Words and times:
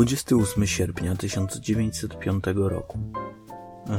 28 0.00 0.66
sierpnia 0.66 1.16
1905 1.16 2.44
roku. 2.54 2.98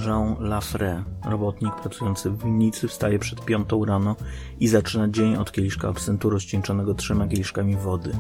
Jean 0.06 0.36
Lafray, 0.40 1.04
robotnik 1.26 1.76
pracujący 1.76 2.30
w 2.30 2.44
winnicy, 2.44 2.88
wstaje 2.88 3.20
przed 3.20 3.46
piątą 3.46 3.86
rano 3.86 4.16
i 4.60 4.68
zaczyna 4.68 5.08
dzień 5.08 5.36
od 5.36 5.52
kieliszka 5.52 5.88
absentu 5.88 6.30
rozcieńczonego 6.30 6.94
trzema 6.94 7.28
kieliszkami 7.28 7.76
wody. 7.76 8.12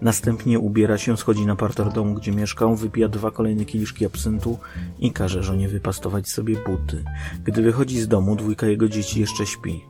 Następnie 0.00 0.58
ubiera 0.58 0.98
się, 0.98 1.16
schodzi 1.16 1.46
na 1.46 1.56
parter 1.56 1.92
domu, 1.92 2.14
gdzie 2.14 2.32
mieszkał, 2.32 2.76
wypija 2.76 3.08
dwa 3.08 3.30
kolejne 3.30 3.64
kieliszki 3.64 4.06
absentu 4.06 4.58
i 4.98 5.12
każe 5.12 5.42
żonie 5.42 5.68
wypastować 5.68 6.28
sobie 6.28 6.56
buty. 6.56 7.04
Gdy 7.44 7.62
wychodzi 7.62 8.00
z 8.00 8.08
domu, 8.08 8.36
dwójka 8.36 8.66
jego 8.66 8.88
dzieci 8.88 9.20
jeszcze 9.20 9.46
śpi. 9.46 9.89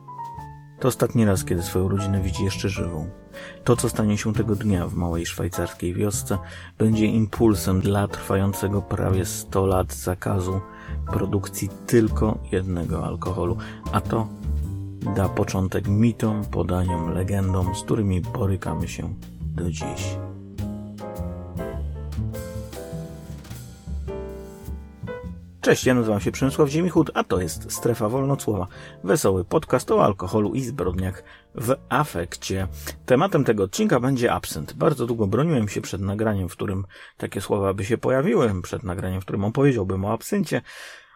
To 0.81 0.87
ostatni 0.87 1.25
raz, 1.25 1.45
kiedy 1.45 1.61
swoją 1.61 1.89
rodzinę 1.89 2.21
widzi 2.21 2.43
jeszcze 2.43 2.69
żywą. 2.69 3.09
To, 3.63 3.75
co 3.75 3.89
stanie 3.89 4.17
się 4.17 4.33
tego 4.33 4.55
dnia 4.55 4.87
w 4.87 4.93
małej 4.93 5.25
szwajcarskiej 5.25 5.93
wiosce, 5.93 6.37
będzie 6.77 7.05
impulsem 7.05 7.81
dla 7.81 8.07
trwającego 8.07 8.81
prawie 8.81 9.25
100 9.25 9.65
lat 9.65 9.93
zakazu 9.93 10.61
produkcji 11.05 11.69
tylko 11.87 12.37
jednego 12.51 13.05
alkoholu, 13.05 13.57
a 13.91 14.01
to 14.01 14.27
da 15.15 15.29
początek 15.29 15.87
mitom, 15.87 16.45
podaniom, 16.45 17.13
legendom, 17.13 17.75
z 17.75 17.83
którymi 17.83 18.21
borykamy 18.21 18.87
się 18.87 19.13
do 19.41 19.71
dziś. 19.71 20.17
Cześć, 25.61 25.85
ja 25.85 25.93
nazywam 25.93 26.19
się 26.19 26.31
Przemysław 26.31 26.69
Ziemichut, 26.69 27.11
a 27.13 27.23
to 27.23 27.41
jest 27.41 27.71
Strefa 27.71 28.09
Wolnocłowa. 28.09 28.67
Wesoły 29.03 29.45
podcast 29.45 29.91
o 29.91 30.05
alkoholu 30.05 30.53
i 30.53 30.61
zbrodniach 30.61 31.23
w 31.55 31.75
afekcie. 31.89 32.67
Tematem 33.05 33.43
tego 33.43 33.63
odcinka 33.63 33.99
będzie 33.99 34.33
absent. 34.33 34.73
Bardzo 34.73 35.05
długo 35.05 35.27
broniłem 35.27 35.69
się 35.69 35.81
przed 35.81 36.01
nagraniem, 36.01 36.49
w 36.49 36.51
którym 36.51 36.85
takie 37.17 37.41
słowa 37.41 37.73
by 37.73 37.85
się 37.85 37.97
pojawiły, 37.97 38.61
przed 38.61 38.83
nagraniem, 38.83 39.21
w 39.21 39.23
którym 39.23 39.43
opowiedziałbym 39.43 40.05
o 40.05 40.13
absyncie, 40.13 40.61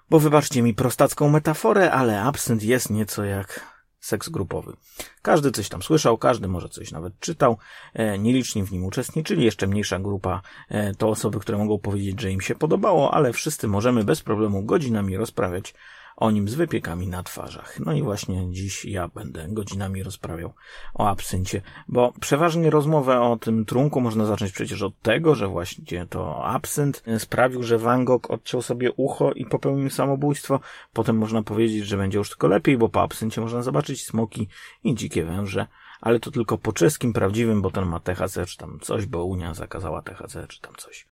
bo 0.09 0.19
wybaczcie 0.19 0.61
mi 0.61 0.73
prostacką 0.73 1.29
metaforę, 1.29 1.91
ale 1.91 2.21
absent 2.21 2.63
jest 2.63 2.89
nieco 2.89 3.23
jak 3.23 3.74
seks 4.05 4.29
grupowy. 4.29 4.73
Każdy 5.21 5.51
coś 5.51 5.69
tam 5.69 5.81
słyszał, 5.81 6.17
każdy 6.17 6.47
może 6.47 6.69
coś 6.69 6.91
nawet 6.91 7.19
czytał, 7.19 7.57
e, 7.93 8.19
nieliczni 8.19 8.63
w 8.63 8.71
nim 8.71 8.85
uczestniczyli, 8.85 9.45
jeszcze 9.45 9.67
mniejsza 9.67 9.99
grupa 9.99 10.41
e, 10.69 10.95
to 10.95 11.09
osoby, 11.09 11.39
które 11.39 11.57
mogą 11.57 11.79
powiedzieć, 11.79 12.21
że 12.21 12.31
im 12.31 12.41
się 12.41 12.55
podobało, 12.55 13.13
ale 13.13 13.33
wszyscy 13.33 13.67
możemy 13.67 14.03
bez 14.03 14.21
problemu 14.21 14.63
godzinami 14.63 15.17
rozprawiać 15.17 15.73
o 16.15 16.31
nim 16.31 16.49
z 16.49 16.55
wypiekami 16.55 17.07
na 17.07 17.23
twarzach. 17.23 17.79
No 17.79 17.93
i 17.93 18.01
właśnie 18.01 18.51
dziś 18.51 18.85
ja 18.85 19.07
będę 19.07 19.47
godzinami 19.49 20.03
rozprawiał 20.03 20.53
o 20.93 21.09
absyncie, 21.09 21.61
bo 21.87 22.13
przeważnie 22.19 22.69
rozmowę 22.69 23.21
o 23.21 23.37
tym 23.37 23.65
trunku 23.65 24.01
można 24.01 24.25
zacząć 24.25 24.51
przecież 24.51 24.81
od 24.81 24.99
tego, 25.01 25.35
że 25.35 25.47
właśnie 25.47 26.05
to 26.05 26.45
absynt 26.45 27.03
sprawił, 27.17 27.63
że 27.63 27.77
Van 27.77 28.05
Gogh 28.05 28.31
odciął 28.31 28.61
sobie 28.61 28.91
ucho 28.91 29.31
i 29.31 29.45
popełnił 29.45 29.89
samobójstwo. 29.89 30.59
Potem 30.93 31.17
można 31.17 31.43
powiedzieć, 31.43 31.85
że 31.85 31.97
będzie 31.97 32.17
już 32.17 32.29
tylko 32.29 32.47
lepiej, 32.47 32.77
bo 32.77 32.89
po 32.89 33.01
absyncie 33.01 33.41
można 33.41 33.61
zobaczyć 33.61 34.05
smoki 34.05 34.47
i 34.83 34.95
dzikie 34.95 35.25
węże 35.25 35.67
ale 36.01 36.19
to 36.19 36.31
tylko 36.31 36.57
po 36.57 36.73
czeskim 36.73 37.13
prawdziwym, 37.13 37.61
bo 37.61 37.71
ten 37.71 37.85
ma 37.85 37.99
THC 37.99 38.45
czy 38.45 38.57
tam 38.57 38.79
coś, 38.81 39.05
bo 39.05 39.25
Unia 39.25 39.53
zakazała 39.53 40.01
THC 40.01 40.47
czy 40.47 40.61
tam 40.61 40.73
coś. 40.77 41.07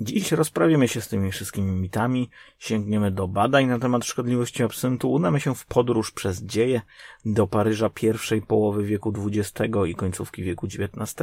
Dziś 0.00 0.32
rozprawimy 0.32 0.88
się 0.88 1.00
z 1.00 1.08
tymi 1.08 1.32
wszystkimi 1.32 1.72
mitami, 1.72 2.30
sięgniemy 2.58 3.10
do 3.10 3.28
badań 3.28 3.66
na 3.66 3.78
temat 3.78 4.04
szkodliwości 4.04 4.62
absyntu, 4.62 5.12
udamy 5.12 5.40
się 5.40 5.54
w 5.54 5.66
podróż 5.66 6.10
przez 6.12 6.42
dzieje 6.42 6.80
do 7.24 7.46
Paryża 7.46 7.90
pierwszej 7.90 8.42
połowy 8.42 8.84
wieku 8.84 9.12
XX 9.26 9.74
i 9.88 9.94
końcówki 9.94 10.42
wieku 10.42 10.66
XIX, 10.66 11.14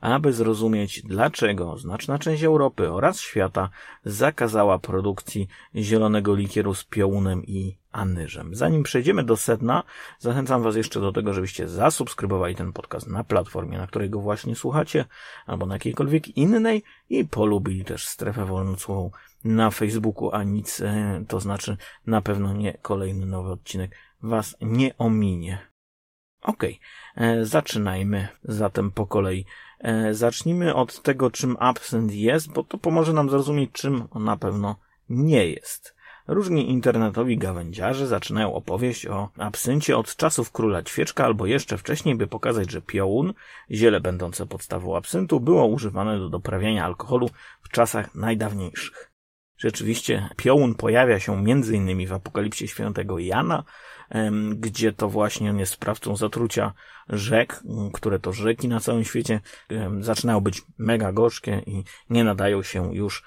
aby 0.00 0.32
zrozumieć, 0.32 1.02
dlaczego 1.02 1.78
znaczna 1.78 2.18
część 2.18 2.42
Europy 2.42 2.92
oraz 2.92 3.20
świata 3.20 3.70
zakazała 4.04 4.78
produkcji 4.78 5.48
zielonego 5.76 6.34
likieru 6.34 6.74
z 6.74 6.84
piołunem 6.84 7.44
i 7.44 7.76
anyżem. 7.92 8.54
Zanim 8.54 8.82
przejdziemy 8.82 9.24
do 9.24 9.36
sedna, 9.36 9.82
zachęcam 10.18 10.62
Was 10.62 10.76
jeszcze 10.76 11.00
do 11.00 11.12
tego, 11.12 11.34
żebyście 11.34 11.68
zasubskrybowali 11.68 12.54
ten 12.54 12.72
podcast 12.72 13.06
na 13.06 13.24
platformie, 13.24 13.78
na 13.78 13.86
której 13.86 14.10
go 14.10 14.20
właśnie 14.20 14.56
słuchacie, 14.56 15.04
albo 15.46 15.66
na 15.66 15.74
jakiejkolwiek 15.74 16.36
innej 16.36 16.82
i 17.10 17.24
polubili 17.24 17.84
też 17.84 18.06
strefę 18.06 18.44
wolnocłową 18.44 19.10
na 19.44 19.70
Facebooku, 19.70 20.30
a 20.32 20.42
nic, 20.42 20.80
e, 20.80 21.24
to 21.28 21.40
znaczy 21.40 21.76
na 22.06 22.22
pewno 22.22 22.52
nie 22.52 22.78
kolejny 22.82 23.26
nowy 23.26 23.50
odcinek 23.50 23.96
Was 24.22 24.56
nie 24.60 24.98
ominie. 24.98 25.58
Okej, 26.42 26.80
okay. 27.16 27.46
zaczynajmy 27.46 28.28
zatem 28.42 28.90
po 28.90 29.06
kolei. 29.06 29.44
E, 29.78 30.14
zacznijmy 30.14 30.74
od 30.74 31.02
tego, 31.02 31.30
czym 31.30 31.56
absent 31.60 32.12
jest, 32.12 32.52
bo 32.52 32.64
to 32.64 32.78
pomoże 32.78 33.12
nam 33.12 33.30
zrozumieć, 33.30 33.72
czym 33.72 34.08
on 34.10 34.24
na 34.24 34.36
pewno 34.36 34.76
nie 35.08 35.46
jest. 35.46 35.97
Różni 36.28 36.70
internetowi 36.70 37.38
gawędziarze 37.38 38.06
zaczynają 38.06 38.54
opowieść 38.54 39.06
o 39.06 39.28
absyncie 39.38 39.96
od 39.96 40.16
czasów 40.16 40.52
króla 40.52 40.82
ćwieczka 40.82 41.24
albo 41.24 41.46
jeszcze 41.46 41.78
wcześniej, 41.78 42.14
by 42.14 42.26
pokazać, 42.26 42.70
że 42.70 42.82
piołun, 42.82 43.34
ziele 43.70 44.00
będące 44.00 44.46
podstawą 44.46 44.96
absyntu, 44.96 45.40
było 45.40 45.66
używane 45.66 46.18
do 46.18 46.28
doprawiania 46.28 46.84
alkoholu 46.84 47.30
w 47.62 47.68
czasach 47.68 48.14
najdawniejszych. 48.14 49.10
Rzeczywiście 49.56 50.28
piołun 50.36 50.74
pojawia 50.74 51.20
się 51.20 51.50
innymi 51.72 52.06
w 52.06 52.12
Apokalipsie 52.12 52.68
Świętego 52.68 53.18
Jana, 53.18 53.64
gdzie 54.54 54.92
to 54.92 55.08
właśnie 55.08 55.50
on 55.50 55.58
jest 55.58 55.72
sprawcą 55.72 56.16
zatrucia 56.16 56.72
rzek, 57.08 57.62
które 57.92 58.18
to 58.18 58.32
rzeki 58.32 58.68
na 58.68 58.80
całym 58.80 59.04
świecie 59.04 59.40
zaczynają 60.00 60.40
być 60.40 60.62
mega 60.78 61.12
gorzkie 61.12 61.62
i 61.66 61.84
nie 62.10 62.24
nadają 62.24 62.62
się 62.62 62.94
już 62.94 63.24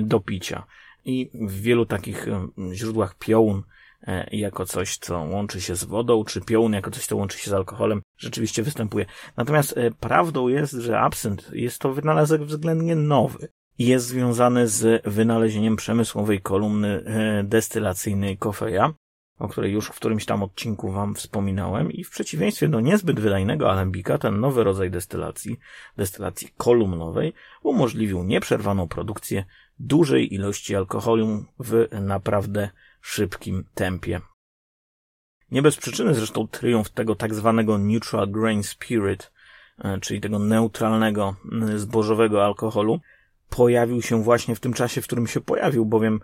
do 0.00 0.20
picia 0.20 0.66
i 1.04 1.30
w 1.34 1.60
wielu 1.60 1.86
takich 1.86 2.26
źródłach 2.72 3.14
piołun 3.18 3.62
e, 4.02 4.36
jako 4.36 4.66
coś, 4.66 4.98
co 4.98 5.18
łączy 5.18 5.60
się 5.60 5.76
z 5.76 5.84
wodą, 5.84 6.24
czy 6.24 6.40
piołun 6.40 6.72
jako 6.72 6.90
coś, 6.90 7.06
co 7.06 7.16
łączy 7.16 7.38
się 7.38 7.50
z 7.50 7.54
alkoholem, 7.54 8.02
rzeczywiście 8.16 8.62
występuje. 8.62 9.06
Natomiast 9.36 9.78
e, 9.78 9.90
prawdą 9.90 10.48
jest, 10.48 10.72
że 10.72 11.00
absynt 11.00 11.50
jest 11.52 11.78
to 11.78 11.92
wynalazek 11.92 12.42
względnie 12.42 12.96
nowy. 12.96 13.48
Jest 13.78 14.06
związany 14.06 14.68
z 14.68 15.02
wynalezieniem 15.06 15.76
przemysłowej 15.76 16.40
kolumny 16.40 17.04
e, 17.04 17.44
destylacyjnej 17.44 18.38
kofeja, 18.38 18.94
o 19.40 19.48
której 19.48 19.72
już 19.72 19.86
w 19.86 19.96
którymś 19.96 20.24
tam 20.24 20.42
odcinku 20.42 20.92
Wam 20.92 21.14
wspominałem 21.14 21.92
i 21.92 22.04
w 22.04 22.10
przeciwieństwie 22.10 22.68
do 22.68 22.80
niezbyt 22.80 23.20
wydajnego 23.20 23.72
alembika, 23.72 24.18
ten 24.18 24.40
nowy 24.40 24.64
rodzaj 24.64 24.90
destylacji, 24.90 25.58
destylacji 25.96 26.48
kolumnowej, 26.56 27.32
umożliwił 27.62 28.24
nieprzerwaną 28.24 28.88
produkcję 28.88 29.44
dużej 29.80 30.34
ilości 30.34 30.76
alkoholu 30.76 31.44
w 31.58 31.88
naprawdę 32.00 32.70
szybkim 33.00 33.64
tempie. 33.74 34.20
Nie 35.50 35.62
bez 35.62 35.76
przyczyny 35.76 36.14
zresztą 36.14 36.48
triumf 36.48 36.90
tego 36.90 37.14
tak 37.14 37.34
zwanego 37.34 37.78
neutral 37.78 38.30
grain 38.30 38.62
spirit, 38.62 39.32
e, 39.78 40.00
czyli 40.00 40.20
tego 40.20 40.38
neutralnego 40.38 41.36
zbożowego 41.76 42.44
alkoholu, 42.44 43.00
pojawił 43.50 44.02
się 44.02 44.22
właśnie 44.22 44.54
w 44.54 44.60
tym 44.60 44.72
czasie, 44.72 45.02
w 45.02 45.06
którym 45.06 45.26
się 45.26 45.40
pojawił, 45.40 45.86
bowiem 45.86 46.20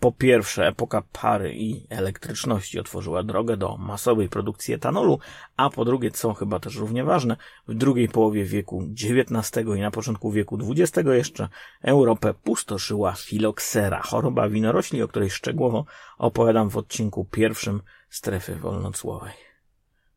po 0.00 0.12
pierwsze, 0.12 0.66
epoka 0.66 1.02
pary 1.12 1.54
i 1.54 1.86
elektryczności 1.90 2.78
otworzyła 2.78 3.22
drogę 3.22 3.56
do 3.56 3.76
masowej 3.76 4.28
produkcji 4.28 4.74
etanolu, 4.74 5.18
a 5.56 5.70
po 5.70 5.84
drugie, 5.84 6.10
co 6.10 6.34
chyba 6.34 6.60
też 6.60 6.76
równie 6.76 7.04
ważne, 7.04 7.36
w 7.68 7.74
drugiej 7.74 8.08
połowie 8.08 8.44
wieku 8.44 8.82
XIX 8.92 9.66
i 9.76 9.80
na 9.80 9.90
początku 9.90 10.30
wieku 10.30 10.58
XX 10.70 11.08
jeszcze 11.12 11.48
Europę 11.82 12.34
pustoszyła 12.34 13.12
filoksera, 13.12 14.02
choroba 14.02 14.48
winorośli, 14.48 15.02
o 15.02 15.08
której 15.08 15.30
szczegółowo 15.30 15.84
opowiadam 16.18 16.70
w 16.70 16.76
odcinku 16.76 17.24
pierwszym 17.24 17.82
Strefy 18.08 18.56
Wolnocłowej. 18.56 19.32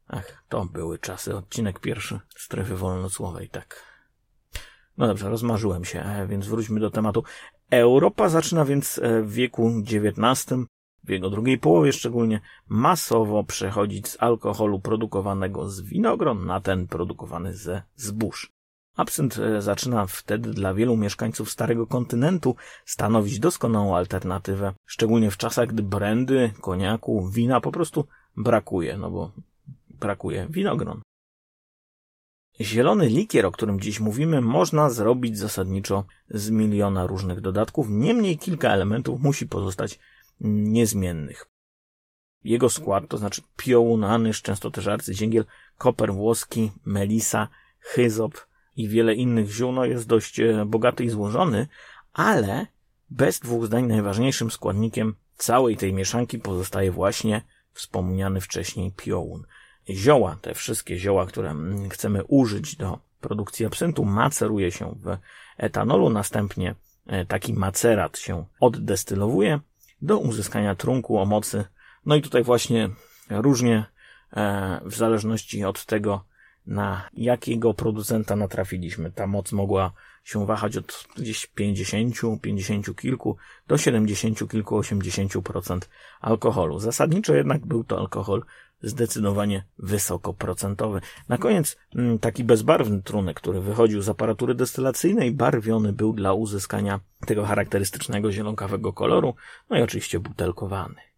Ach, 0.08 0.44
to 0.50 0.66
były 0.66 1.00
czasy, 1.00 1.36
odcinek 1.36 1.80
pierwszy 1.80 2.20
Strefy 2.36 2.76
Wolnocłowej, 2.76 3.50
tak. 3.50 3.84
No 4.98 5.08
dobrze, 5.08 5.30
rozmarzyłem 5.30 5.86
się, 5.86 6.02
e, 6.02 6.28
więc 6.28 6.48
wróćmy 6.48 6.80
do 6.80 6.92
tematu. 6.92 7.24
Europa 7.70 8.30
zaczyna 8.30 8.66
więc 8.66 8.98
e, 9.04 9.22
w 9.22 9.34
wieku 9.34 9.72
XIX, 9.80 10.46
w 11.04 11.10
jego 11.10 11.30
drugiej 11.30 11.58
połowie 11.58 11.94
szczególnie, 11.94 12.42
masowo 12.68 13.44
przechodzić 13.44 14.08
z 14.08 14.18
alkoholu 14.20 14.80
produkowanego 14.80 15.70
z 15.70 15.82
winogron 15.82 16.46
na 16.46 16.62
ten 16.62 16.88
produkowany 16.88 17.54
ze 17.54 17.82
zbóż. 17.96 18.52
Absynt 18.96 19.38
e, 19.38 19.62
zaczyna 19.62 20.06
wtedy 20.06 20.50
dla 20.50 20.74
wielu 20.74 20.98
mieszkańców 20.98 21.52
Starego 21.52 21.88
Kontynentu 21.88 22.56
stanowić 22.86 23.40
doskonałą 23.40 23.96
alternatywę, 23.96 24.74
szczególnie 24.86 25.32
w 25.32 25.38
czasach, 25.38 25.68
gdy 25.68 25.84
brandy, 25.84 26.52
koniaku, 26.62 27.30
wina 27.30 27.62
po 27.62 27.72
prostu 27.72 28.06
brakuje, 28.38 28.98
no 28.98 29.12
bo 29.12 29.32
brakuje 29.90 30.48
winogron. 30.50 31.02
Zielony 32.62 33.08
likier, 33.08 33.46
o 33.46 33.52
którym 33.52 33.80
dziś 33.80 34.00
mówimy, 34.00 34.42
można 34.42 34.90
zrobić 34.90 35.38
zasadniczo 35.38 36.06
z 36.30 36.50
miliona 36.50 37.08
różnych 37.08 37.42
dodatków, 37.42 37.88
niemniej 37.90 38.38
kilka 38.38 38.70
elementów 38.70 39.22
musi 39.22 39.48
pozostać 39.48 40.00
niezmiennych. 40.40 41.46
Jego 42.44 42.70
skład, 42.70 43.04
to 43.08 43.18
znaczy 43.18 43.42
piołun, 43.58 44.04
anyż, 44.04 44.42
często 44.42 44.72
też 44.72 44.88
arcydzięgiel, 44.88 45.46
koper 45.78 46.14
włoski, 46.14 46.72
melisa, 46.86 47.48
hyzop, 47.80 48.50
i 48.80 48.88
wiele 48.88 49.14
innych 49.14 49.52
ziół 49.52 49.72
no, 49.72 49.86
jest 49.86 50.08
dość 50.08 50.40
e, 50.40 50.66
bogaty 50.66 51.04
i 51.04 51.10
złożony, 51.10 51.68
ale 52.14 52.68
bez 53.10 53.40
dwóch 53.40 53.66
zdań 53.66 53.88
najważniejszym 53.88 54.52
składnikiem 54.52 55.16
całej 55.36 55.78
tej 55.78 55.94
mieszanki 55.94 56.40
pozostaje 56.40 56.92
właśnie 56.92 57.42
wspomniany 57.74 58.42
wcześniej 58.42 58.92
piołun. 58.92 59.44
Zioła, 59.90 60.38
te 60.42 60.54
wszystkie 60.54 60.98
zioła, 60.98 61.26
które 61.26 61.56
chcemy 61.90 62.24
użyć 62.24 62.76
do 62.76 63.00
produkcji 63.22 63.66
absyntu, 63.66 64.06
maceruje 64.06 64.72
się 64.72 64.96
w 65.04 65.18
etanolu, 65.58 66.10
następnie 66.10 66.76
e, 67.08 67.26
taki 67.26 67.54
macerat 67.54 68.18
się 68.18 68.46
oddestylowuje 68.60 69.60
do 70.02 70.18
uzyskania 70.18 70.76
trunku 70.76 71.18
o 71.18 71.26
mocy. 71.26 71.66
No 72.06 72.16
i 72.16 72.22
tutaj 72.22 72.44
właśnie 72.44 72.90
różnie, 73.30 73.86
e, 74.34 74.82
w 74.86 74.96
zależności 74.96 75.64
od 75.64 75.86
tego, 75.86 76.24
na 76.66 77.10
jakiego 77.14 77.74
producenta 77.74 78.36
natrafiliśmy. 78.36 79.12
Ta 79.12 79.28
moc 79.28 79.52
mogła 79.52 79.92
się 80.24 80.46
wahać 80.46 80.78
od 80.78 81.08
gdzieś 81.18 81.48
50, 81.48 82.42
50 82.42 82.96
kilku 82.96 83.38
do 83.68 83.78
70 83.78 84.50
kilku, 84.52 84.78
80 84.78 85.42
procent 85.44 85.90
alkoholu. 86.22 86.80
Zasadniczo 86.80 87.36
jednak 87.36 87.66
był 87.66 87.84
to 87.84 88.00
alkohol 88.00 88.44
zdecydowanie 88.82 89.66
wysokoprocentowy. 89.78 91.02
Na 91.30 91.38
koniec 91.38 91.78
mm, 91.96 92.20
taki 92.20 92.44
bezbarwny 92.44 93.02
trunek, 93.02 93.38
który 93.38 93.62
wychodził 93.62 94.02
z 94.02 94.10
aparatury 94.10 94.56
destylacyjnej, 94.56 95.32
barwiony 95.32 95.94
był 95.94 96.14
dla 96.14 96.34
uzyskania 96.34 97.00
tego 97.26 97.46
charakterystycznego 97.46 98.32
zielonkawego 98.32 98.94
koloru, 98.94 99.36
no 99.70 99.78
i 99.78 99.82
oczywiście 99.82 100.20
butelkowany. 100.20 101.10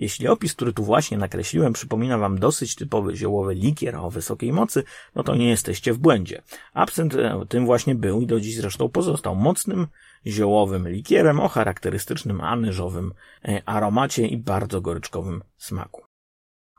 Jeśli 0.00 0.28
opis, 0.28 0.54
który 0.54 0.72
tu 0.72 0.84
właśnie 0.84 1.18
nakreśliłem, 1.18 1.72
przypomina 1.72 2.18
Wam 2.18 2.38
dosyć 2.38 2.74
typowy 2.74 3.16
ziołowy 3.16 3.54
likier 3.54 3.96
o 3.96 4.10
wysokiej 4.10 4.52
mocy, 4.52 4.82
no 5.14 5.22
to 5.22 5.36
nie 5.36 5.48
jesteście 5.48 5.92
w 5.92 5.98
błędzie. 5.98 6.42
Absynt 6.72 7.14
e, 7.14 7.46
tym 7.48 7.66
właśnie 7.66 7.94
był 7.94 8.20
i 8.20 8.26
do 8.26 8.40
dziś 8.40 8.56
zresztą 8.56 8.88
pozostał 8.88 9.36
mocnym, 9.36 9.86
ziołowym 10.26 10.88
likierem 10.88 11.40
o 11.40 11.48
charakterystycznym 11.48 12.40
anyżowym 12.40 13.12
e, 13.44 13.62
aromacie 13.66 14.26
i 14.26 14.36
bardzo 14.36 14.80
goryczkowym 14.80 15.42
smaku. 15.56 16.09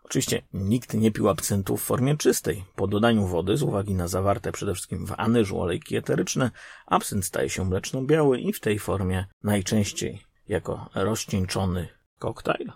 Oczywiście 0.04 0.42
nikt 0.54 0.94
nie 0.94 1.12
pił 1.12 1.30
absyntu 1.30 1.78
w 1.78 1.82
formie 1.82 2.18
czystej. 2.18 2.66
Po 2.76 2.88
dodaniu 2.88 3.28
wody, 3.28 3.58
z 3.58 3.64
uwagi 3.64 3.96
na 3.96 4.08
zawarte 4.08 4.52
przede 4.52 4.74
wszystkim 4.74 5.06
w 5.06 5.14
anyżu 5.18 5.62
olejki 5.62 5.96
eteryczne, 5.96 6.52
absynt 6.86 7.26
staje 7.26 7.50
się 7.50 7.66
mleczno-biały 7.66 8.40
i 8.40 8.54
w 8.54 8.60
tej 8.60 8.80
formie 8.80 9.26
najczęściej 9.44 10.22
jako 10.48 10.90
rozcieńczony 10.96 11.88
koktajl. 12.20 12.72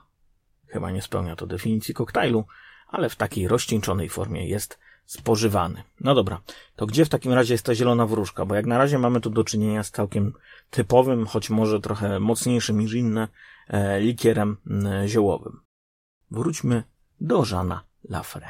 Chyba 0.67 0.91
nie 0.91 1.01
spełnia 1.01 1.35
to 1.35 1.47
definicji 1.47 1.93
koktajlu, 1.93 2.45
ale 2.87 3.09
w 3.09 3.15
takiej 3.15 3.47
rozcieńczonej 3.47 4.09
formie 4.09 4.47
jest 4.47 4.79
spożywany. 5.05 5.83
No 6.01 6.15
dobra, 6.15 6.41
to 6.75 6.85
gdzie 6.85 7.05
w 7.05 7.09
takim 7.09 7.33
razie 7.33 7.53
jest 7.53 7.65
ta 7.65 7.75
zielona 7.75 8.05
wróżka? 8.05 8.45
Bo 8.45 8.55
jak 8.55 8.65
na 8.65 8.77
razie 8.77 8.99
mamy 8.99 9.21
tu 9.21 9.29
do 9.29 9.43
czynienia 9.43 9.83
z 9.83 9.91
całkiem 9.91 10.33
typowym, 10.69 11.25
choć 11.25 11.49
może 11.49 11.79
trochę 11.79 12.19
mocniejszym 12.19 12.79
niż 12.79 12.93
inne, 12.93 13.27
e, 13.67 13.99
likierem 13.99 14.57
e, 14.85 15.07
ziołowym. 15.07 15.59
Wróćmy 16.31 16.83
do 17.21 17.45
Żana 17.45 17.83
Lafre. 18.09 18.47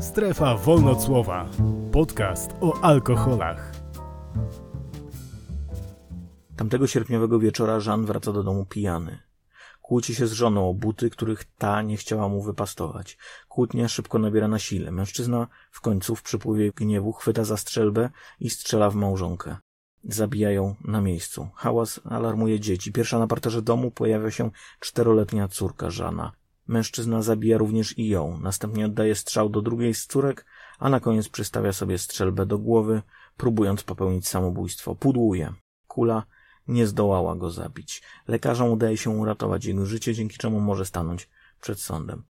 Strefa 0.00 0.56
Wolnocłowa. 0.56 1.48
Podcast 1.92 2.50
o 2.60 2.80
alkoholach. 2.82 3.72
Tamtego 6.56 6.86
sierpniowego 6.86 7.38
wieczora 7.38 7.80
Żan 7.80 8.06
wraca 8.06 8.32
do 8.32 8.42
domu 8.42 8.66
pijany. 8.66 9.18
Kłóci 9.82 10.14
się 10.14 10.26
z 10.26 10.32
żoną 10.32 10.68
o 10.70 10.74
buty, 10.74 11.10
których 11.10 11.44
ta 11.44 11.82
nie 11.82 11.96
chciała 11.96 12.28
mu 12.28 12.42
wypastować. 12.42 13.18
Kłótnia 13.48 13.88
szybko 13.88 14.18
nabiera 14.18 14.48
na 14.48 14.58
sile. 14.58 14.90
Mężczyzna 14.90 15.46
w 15.70 15.80
końcu 15.80 16.16
w 16.16 16.22
przypływie 16.22 16.72
gniewu 16.72 17.12
chwyta 17.12 17.44
za 17.44 17.56
strzelbę 17.56 18.10
i 18.40 18.50
strzela 18.50 18.90
w 18.90 18.94
małżonkę. 18.94 19.56
Zabijają 20.04 20.74
na 20.84 21.00
miejscu. 21.00 21.48
Hałas 21.54 22.00
alarmuje 22.04 22.60
dzieci. 22.60 22.92
Pierwsza 22.92 23.18
na 23.18 23.26
parterze 23.26 23.62
domu 23.62 23.90
pojawia 23.90 24.30
się 24.30 24.50
czteroletnia 24.80 25.48
córka 25.48 25.90
Żana. 25.90 26.32
Mężczyzna 26.66 27.22
zabija 27.22 27.58
również 27.58 27.98
i 27.98 28.08
ją. 28.08 28.38
Następnie 28.38 28.86
oddaje 28.86 29.14
strzał 29.14 29.48
do 29.48 29.62
drugiej 29.62 29.94
z 29.94 30.06
córek, 30.06 30.46
a 30.78 30.88
na 30.88 31.00
koniec 31.00 31.28
przystawia 31.28 31.72
sobie 31.72 31.98
strzelbę 31.98 32.46
do 32.46 32.58
głowy, 32.58 33.02
próbując 33.36 33.82
popełnić 33.82 34.28
samobójstwo. 34.28 34.94
Pudłuje. 34.94 35.52
Kula 35.86 36.22
nie 36.68 36.86
zdołała 36.86 37.36
go 37.36 37.50
zabić. 37.50 38.02
Lekarzom 38.28 38.70
udaje 38.70 38.96
się 38.96 39.10
uratować 39.10 39.64
jego 39.64 39.86
życie, 39.86 40.14
dzięki 40.14 40.38
czemu 40.38 40.60
może 40.60 40.84
stanąć 40.84 41.28
przed 41.60 41.80
sądem. 41.80 42.24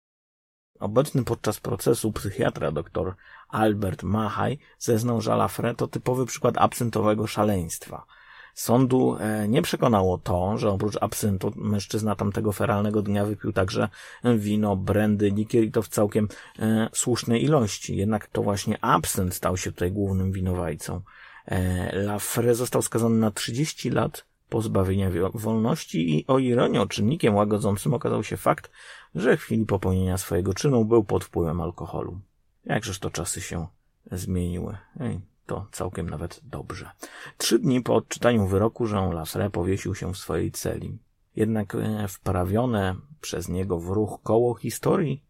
Obecny 0.79 1.23
podczas 1.23 1.59
procesu 1.59 2.11
psychiatra 2.11 2.71
dr 2.71 3.15
Albert 3.49 4.03
Mahaj 4.03 4.59
zeznał, 4.79 5.21
że 5.21 5.35
Lafre 5.35 5.75
to 5.75 5.87
typowy 5.87 6.25
przykład 6.25 6.57
absyntowego 6.57 7.27
szaleństwa. 7.27 8.05
Sądu 8.53 9.17
e, 9.19 9.47
nie 9.47 9.61
przekonało 9.61 10.17
to, 10.17 10.57
że 10.57 10.69
oprócz 10.69 10.97
absyntu 11.01 11.53
mężczyzna 11.55 12.15
tamtego 12.15 12.51
feralnego 12.51 13.01
dnia 13.01 13.25
wypił 13.25 13.53
także 13.53 13.89
wino, 14.23 14.75
brandy, 14.75 15.29
likier 15.29 15.63
i 15.63 15.71
to 15.71 15.81
w 15.81 15.87
całkiem 15.87 16.27
e, 16.59 16.89
słusznej 16.93 17.43
ilości. 17.43 17.95
Jednak 17.95 18.27
to 18.27 18.43
właśnie 18.43 18.77
absynt 18.83 19.33
stał 19.33 19.57
się 19.57 19.71
tutaj 19.71 19.91
głównym 19.91 20.31
winowajcą. 20.31 21.01
E, 21.45 21.95
Lafre 21.95 22.55
został 22.55 22.81
skazany 22.81 23.15
na 23.15 23.31
30 23.31 23.89
lat 23.89 24.25
pozbawienia 24.49 25.09
wolności 25.33 26.17
i 26.17 26.27
o 26.27 26.39
ironię 26.39 26.87
czynnikiem 26.87 27.35
łagodzącym 27.35 27.93
okazał 27.93 28.23
się 28.23 28.37
fakt, 28.37 28.71
że 29.15 29.37
w 29.37 29.41
chwili 29.41 29.65
popełnienia 29.65 30.17
swojego 30.17 30.53
czynu 30.53 30.85
był 30.85 31.03
pod 31.03 31.23
wpływem 31.23 31.61
alkoholu. 31.61 32.19
Jakżeż 32.65 32.99
to 32.99 33.09
czasy 33.09 33.41
się 33.41 33.67
zmieniły. 34.11 34.77
Ej, 34.99 35.19
to 35.45 35.67
całkiem 35.71 36.09
nawet 36.09 36.39
dobrze. 36.43 36.91
Trzy 37.37 37.59
dni 37.59 37.81
po 37.81 37.95
odczytaniu 37.95 38.47
wyroku 38.47 38.87
Jean 38.87 39.11
Lasre 39.11 39.49
powiesił 39.49 39.95
się 39.95 40.13
w 40.13 40.17
swojej 40.17 40.51
celi. 40.51 40.99
Jednak 41.35 41.75
e, 41.75 42.07
wprawione 42.07 42.95
przez 43.21 43.49
niego 43.49 43.79
w 43.79 43.87
ruch 43.87 44.19
koło 44.23 44.55
historii 44.55 45.25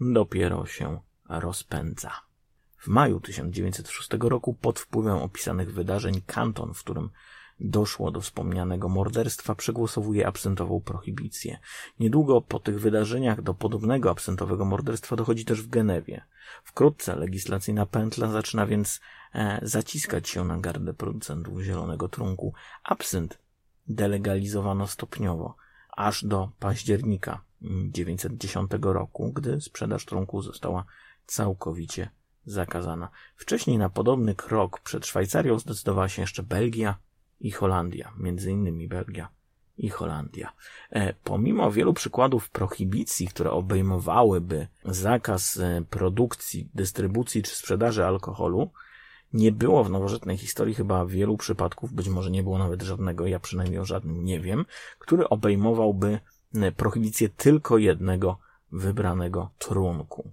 dopiero 0.00 0.66
się 0.66 1.00
rozpędza. 1.28 2.12
W 2.76 2.88
maju 2.88 3.20
1906 3.20 4.08
roku 4.20 4.54
pod 4.54 4.80
wpływem 4.80 5.18
opisanych 5.18 5.72
wydarzeń 5.74 6.22
kanton, 6.26 6.74
w 6.74 6.80
którym 6.80 7.10
doszło 7.64 8.10
do 8.10 8.20
wspomnianego 8.20 8.88
morderstwa, 8.88 9.54
przegłosowuje 9.54 10.26
absentową 10.26 10.80
prohibicję. 10.80 11.58
Niedługo 12.00 12.40
po 12.40 12.60
tych 12.60 12.80
wydarzeniach 12.80 13.42
do 13.42 13.54
podobnego 13.54 14.10
absentowego 14.10 14.64
morderstwa 14.64 15.16
dochodzi 15.16 15.44
też 15.44 15.62
w 15.62 15.68
Genewie. 15.68 16.24
Wkrótce 16.64 17.16
legislacyjna 17.16 17.86
pętla 17.86 18.28
zaczyna 18.28 18.66
więc 18.66 19.00
e, 19.34 19.60
zaciskać 19.62 20.28
się 20.28 20.44
na 20.44 20.58
gardę 20.58 20.94
producentów 20.94 21.60
zielonego 21.60 22.08
trunku. 22.08 22.54
Absynt 22.84 23.38
delegalizowano 23.88 24.86
stopniowo, 24.86 25.56
aż 25.96 26.24
do 26.24 26.50
października 26.58 27.40
1910 27.60 28.70
roku, 28.82 29.32
gdy 29.32 29.60
sprzedaż 29.60 30.04
trunku 30.04 30.42
została 30.42 30.84
całkowicie 31.26 32.10
zakazana. 32.44 33.08
Wcześniej 33.36 33.78
na 33.78 33.88
podobny 33.88 34.34
krok 34.34 34.80
przed 34.80 35.06
Szwajcarią 35.06 35.58
zdecydowała 35.58 36.08
się 36.08 36.22
jeszcze 36.22 36.42
Belgia 36.42 36.98
i 37.42 37.50
Holandia, 37.50 38.12
między 38.18 38.50
innymi 38.50 38.88
Belgia 38.88 39.28
i 39.78 39.88
Holandia. 39.88 40.52
E, 40.90 41.14
pomimo 41.24 41.70
wielu 41.70 41.94
przykładów 41.94 42.50
prohibicji, 42.50 43.28
które 43.28 43.50
obejmowałyby 43.50 44.66
zakaz 44.84 45.56
e, 45.56 45.82
produkcji, 45.90 46.68
dystrybucji 46.74 47.42
czy 47.42 47.56
sprzedaży 47.56 48.04
alkoholu, 48.04 48.70
nie 49.32 49.52
było 49.52 49.84
w 49.84 49.90
nowożytnej 49.90 50.36
historii 50.36 50.74
chyba 50.74 51.06
wielu 51.06 51.36
przypadków, 51.36 51.92
być 51.92 52.08
może 52.08 52.30
nie 52.30 52.42
było 52.42 52.58
nawet 52.58 52.82
żadnego, 52.82 53.26
ja 53.26 53.40
przynajmniej 53.40 53.78
o 53.78 53.84
żadnym 53.84 54.24
nie 54.24 54.40
wiem, 54.40 54.64
który 54.98 55.28
obejmowałby 55.28 56.18
e, 56.54 56.72
prohibicję 56.72 57.28
tylko 57.28 57.78
jednego 57.78 58.38
wybranego 58.72 59.50
trunku. 59.58 60.30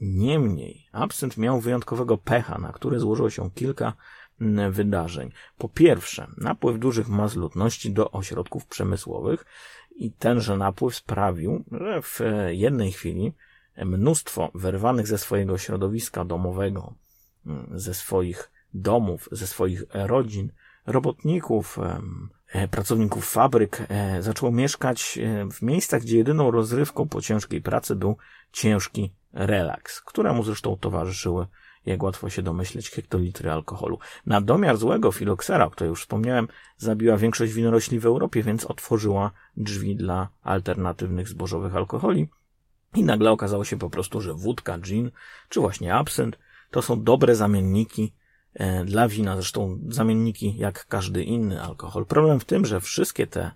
Niemniej, 0.00 0.88
absynt 0.92 1.36
miał 1.36 1.60
wyjątkowego 1.60 2.18
pecha, 2.18 2.58
na 2.58 2.72
które 2.72 3.00
złożyło 3.00 3.30
się 3.30 3.50
kilka 3.50 3.92
wydarzeń. 4.70 5.32
Po 5.58 5.68
pierwsze, 5.68 6.26
napływ 6.36 6.78
dużych 6.78 7.08
mas 7.08 7.36
ludności 7.36 7.92
do 7.92 8.10
ośrodków 8.10 8.66
przemysłowych 8.66 9.44
i 9.96 10.12
tenże 10.12 10.56
napływ 10.56 10.94
sprawił, 10.94 11.64
że 11.72 12.02
w 12.02 12.20
jednej 12.48 12.92
chwili 12.92 13.32
mnóstwo 13.76 14.50
wyrwanych 14.54 15.06
ze 15.06 15.18
swojego 15.18 15.58
środowiska 15.58 16.24
domowego, 16.24 16.94
ze 17.74 17.94
swoich 17.94 18.50
domów, 18.74 19.28
ze 19.32 19.46
swoich 19.46 19.84
rodzin, 19.94 20.52
robotników, 20.86 21.78
e, 22.52 22.68
pracowników 22.68 23.30
fabryk 23.30 23.86
e, 23.88 24.22
zaczęło 24.22 24.52
mieszkać 24.52 25.18
e, 25.18 25.50
w 25.50 25.62
miejscach, 25.62 26.02
gdzie 26.02 26.16
jedyną 26.16 26.50
rozrywką 26.50 27.08
po 27.08 27.20
ciężkiej 27.20 27.62
pracy 27.62 27.96
był 27.96 28.16
ciężki 28.52 29.12
relaks, 29.32 30.00
któremu 30.00 30.42
zresztą 30.42 30.76
towarzyszyły 30.76 31.46
jak 31.86 32.02
łatwo 32.02 32.30
się 32.30 32.42
domyśleć, 32.42 32.90
hektolitry 32.90 33.50
alkoholu. 33.50 33.98
Na 34.26 34.40
domiar 34.40 34.76
złego 34.76 35.12
filoksera, 35.12 35.66
o 35.66 35.70
której 35.70 35.88
już 35.88 36.00
wspomniałem, 36.00 36.48
zabiła 36.76 37.16
większość 37.16 37.52
winorośli 37.52 37.98
w 37.98 38.06
Europie, 38.06 38.42
więc 38.42 38.64
otworzyła 38.64 39.30
drzwi 39.56 39.96
dla 39.96 40.28
alternatywnych 40.42 41.28
zbożowych 41.28 41.76
alkoholi. 41.76 42.28
I 42.94 43.04
nagle 43.04 43.30
okazało 43.30 43.64
się 43.64 43.78
po 43.78 43.90
prostu, 43.90 44.20
że 44.20 44.34
wódka, 44.34 44.78
gin, 44.78 45.10
czy 45.48 45.60
właśnie 45.60 45.94
absynt, 45.94 46.38
to 46.70 46.82
są 46.82 47.02
dobre 47.02 47.34
zamienniki 47.34 48.12
e, 48.54 48.84
dla 48.84 49.08
wina, 49.08 49.34
zresztą 49.34 49.78
zamienniki 49.88 50.56
jak 50.56 50.86
każdy 50.86 51.24
inny 51.24 51.62
alkohol. 51.62 52.06
Problem 52.06 52.40
w 52.40 52.44
tym, 52.44 52.66
że 52.66 52.80
wszystkie 52.80 53.26
te 53.26 53.50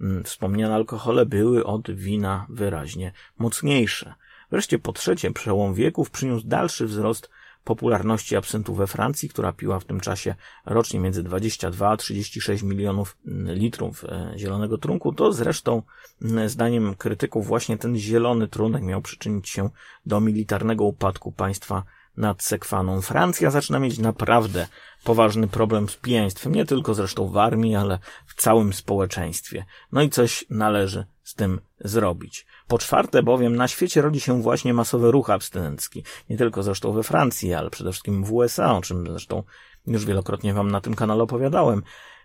mm, 0.00 0.24
wspomniane 0.24 0.74
alkohole 0.74 1.26
były 1.26 1.64
od 1.64 1.90
wina 1.90 2.46
wyraźnie 2.48 3.12
mocniejsze. 3.38 4.14
Wreszcie 4.50 4.78
po 4.78 4.92
trzecie, 4.92 5.30
przełom 5.30 5.74
wieków 5.74 6.10
przyniósł 6.10 6.46
dalszy 6.46 6.86
wzrost 6.86 7.30
popularności 7.64 8.36
absyntu 8.36 8.74
we 8.74 8.86
Francji, 8.86 9.28
która 9.28 9.52
piła 9.52 9.80
w 9.80 9.84
tym 9.84 10.00
czasie 10.00 10.34
rocznie 10.66 11.00
między 11.00 11.22
22 11.22 11.90
a 11.90 11.96
36 11.96 12.62
milionów 12.62 13.16
mm, 13.26 13.56
litrów 13.56 14.04
e, 14.04 14.32
zielonego 14.36 14.78
trunku, 14.78 15.12
to 15.12 15.32
zresztą 15.32 15.82
mm, 16.22 16.48
zdaniem 16.48 16.94
krytyków 16.94 17.46
właśnie 17.46 17.78
ten 17.78 17.96
zielony 17.96 18.48
trunek 18.48 18.82
miał 18.82 19.02
przyczynić 19.02 19.48
się 19.48 19.70
do 20.06 20.20
militarnego 20.20 20.84
upadku 20.84 21.32
państwa 21.32 21.82
nad 22.16 22.42
Sekwaną. 22.42 23.02
Francja 23.02 23.50
zaczyna 23.50 23.78
mieć 23.78 23.98
naprawdę 23.98 24.66
poważny 25.04 25.48
problem 25.48 25.88
z 25.88 25.96
pijaństwem, 25.96 26.54
nie 26.54 26.64
tylko 26.64 26.94
zresztą 26.94 27.28
w 27.28 27.36
armii, 27.36 27.76
ale 27.76 27.98
w 28.26 28.34
całym 28.34 28.72
społeczeństwie. 28.72 29.64
No 29.92 30.02
i 30.02 30.10
coś 30.10 30.44
należy 30.50 31.06
z 31.22 31.34
tym 31.34 31.60
zrobić. 31.80 32.46
Po 32.72 32.78
czwarte 32.78 33.22
bowiem 33.22 33.56
na 33.56 33.68
świecie 33.68 34.02
rodzi 34.02 34.20
się 34.20 34.42
właśnie 34.42 34.74
masowy 34.74 35.10
ruch 35.10 35.30
abstynencki. 35.30 36.04
Nie 36.30 36.36
tylko 36.36 36.62
zresztą 36.62 36.92
we 36.92 37.02
Francji, 37.02 37.54
ale 37.54 37.70
przede 37.70 37.92
wszystkim 37.92 38.24
w 38.24 38.32
USA, 38.32 38.76
o 38.76 38.80
czym 38.80 39.06
zresztą 39.06 39.42
już 39.86 40.04
wielokrotnie 40.04 40.54
wam 40.54 40.70
na 40.70 40.80
tym 40.80 40.94
kanale 40.94 41.22
opowiadałem. 41.22 41.82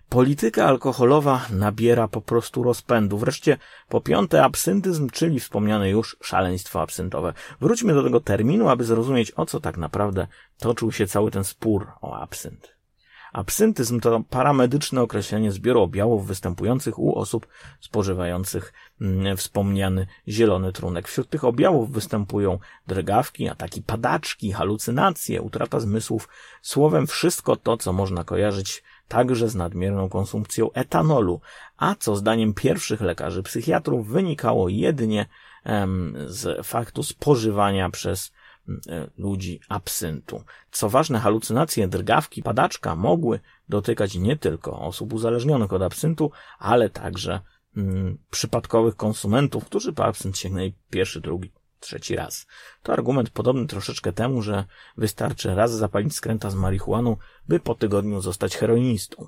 Polityka 0.09 0.65
alkoholowa 0.65 1.45
nabiera 1.49 2.07
po 2.07 2.21
prostu 2.21 2.63
rozpędu. 2.63 3.17
Wreszcie 3.17 3.57
po 3.89 4.01
piąte 4.01 4.43
absyntyzm, 4.43 5.09
czyli 5.09 5.39
wspomniane 5.39 5.89
już 5.89 6.17
szaleństwo 6.21 6.81
absyntowe. 6.81 7.33
Wróćmy 7.61 7.93
do 7.93 8.03
tego 8.03 8.19
terminu, 8.19 8.69
aby 8.69 8.83
zrozumieć 8.83 9.31
o 9.35 9.45
co 9.45 9.59
tak 9.59 9.77
naprawdę 9.77 10.27
toczył 10.57 10.91
się 10.91 11.07
cały 11.07 11.31
ten 11.31 11.43
spór 11.43 11.87
o 12.01 12.19
absynt. 12.19 12.76
Absyntyzm 13.33 13.99
to 13.99 14.21
paramedyczne 14.29 15.01
określenie 15.01 15.51
zbioru 15.51 15.81
objawów 15.81 16.27
występujących 16.27 16.99
u 16.99 17.19
osób 17.19 17.47
spożywających 17.79 18.73
mm, 19.01 19.37
wspomniany 19.37 20.07
zielony 20.27 20.73
trunek. 20.73 21.07
Wśród 21.07 21.29
tych 21.29 21.43
objawów 21.43 21.91
występują 21.91 22.59
drgawki, 22.87 23.49
ataki 23.49 23.81
padaczki, 23.81 24.51
halucynacje, 24.51 25.41
utrata 25.41 25.79
zmysłów, 25.79 26.29
słowem 26.61 27.07
wszystko 27.07 27.55
to, 27.55 27.77
co 27.77 27.93
można 27.93 28.23
kojarzyć 28.23 28.83
także 29.07 29.49
z 29.49 29.55
nadmierną 29.55 30.09
konsumpcją 30.09 30.71
etanolu, 30.71 31.41
a 31.77 31.95
co 31.95 32.15
zdaniem 32.15 32.53
pierwszych 32.53 33.01
lekarzy 33.01 33.43
psychiatrów 33.43 34.07
wynikało 34.07 34.69
jedynie 34.69 35.25
z 36.25 36.67
faktu 36.67 37.03
spożywania 37.03 37.89
przez 37.89 38.31
ludzi 39.17 39.59
absyntu. 39.69 40.43
Co 40.71 40.89
ważne, 40.89 41.19
halucynacje, 41.19 41.87
drgawki, 41.87 42.43
padaczka 42.43 42.95
mogły 42.95 43.39
dotykać 43.69 44.15
nie 44.15 44.37
tylko 44.37 44.79
osób 44.79 45.13
uzależnionych 45.13 45.73
od 45.73 45.81
absyntu, 45.81 46.31
ale 46.59 46.89
także 46.89 47.39
mm, 47.77 48.17
przypadkowych 48.29 48.95
konsumentów, 48.95 49.65
którzy 49.65 49.93
po 49.93 50.05
absynt 50.05 50.37
sięgnęli 50.37 50.73
pierwszy, 50.89 51.21
drugi, 51.21 51.51
trzeci 51.79 52.15
raz. 52.15 52.47
To 52.83 52.93
argument 52.93 53.29
podobny 53.29 53.67
troszeczkę 53.67 54.13
temu, 54.13 54.41
że 54.41 54.65
wystarczy 54.97 55.55
raz 55.55 55.71
zapalić 55.71 56.15
skręta 56.15 56.49
z 56.49 56.55
marihuaną, 56.55 57.17
by 57.47 57.59
po 57.59 57.75
tygodniu 57.75 58.21
zostać 58.21 58.57
heroinistą. 58.57 59.27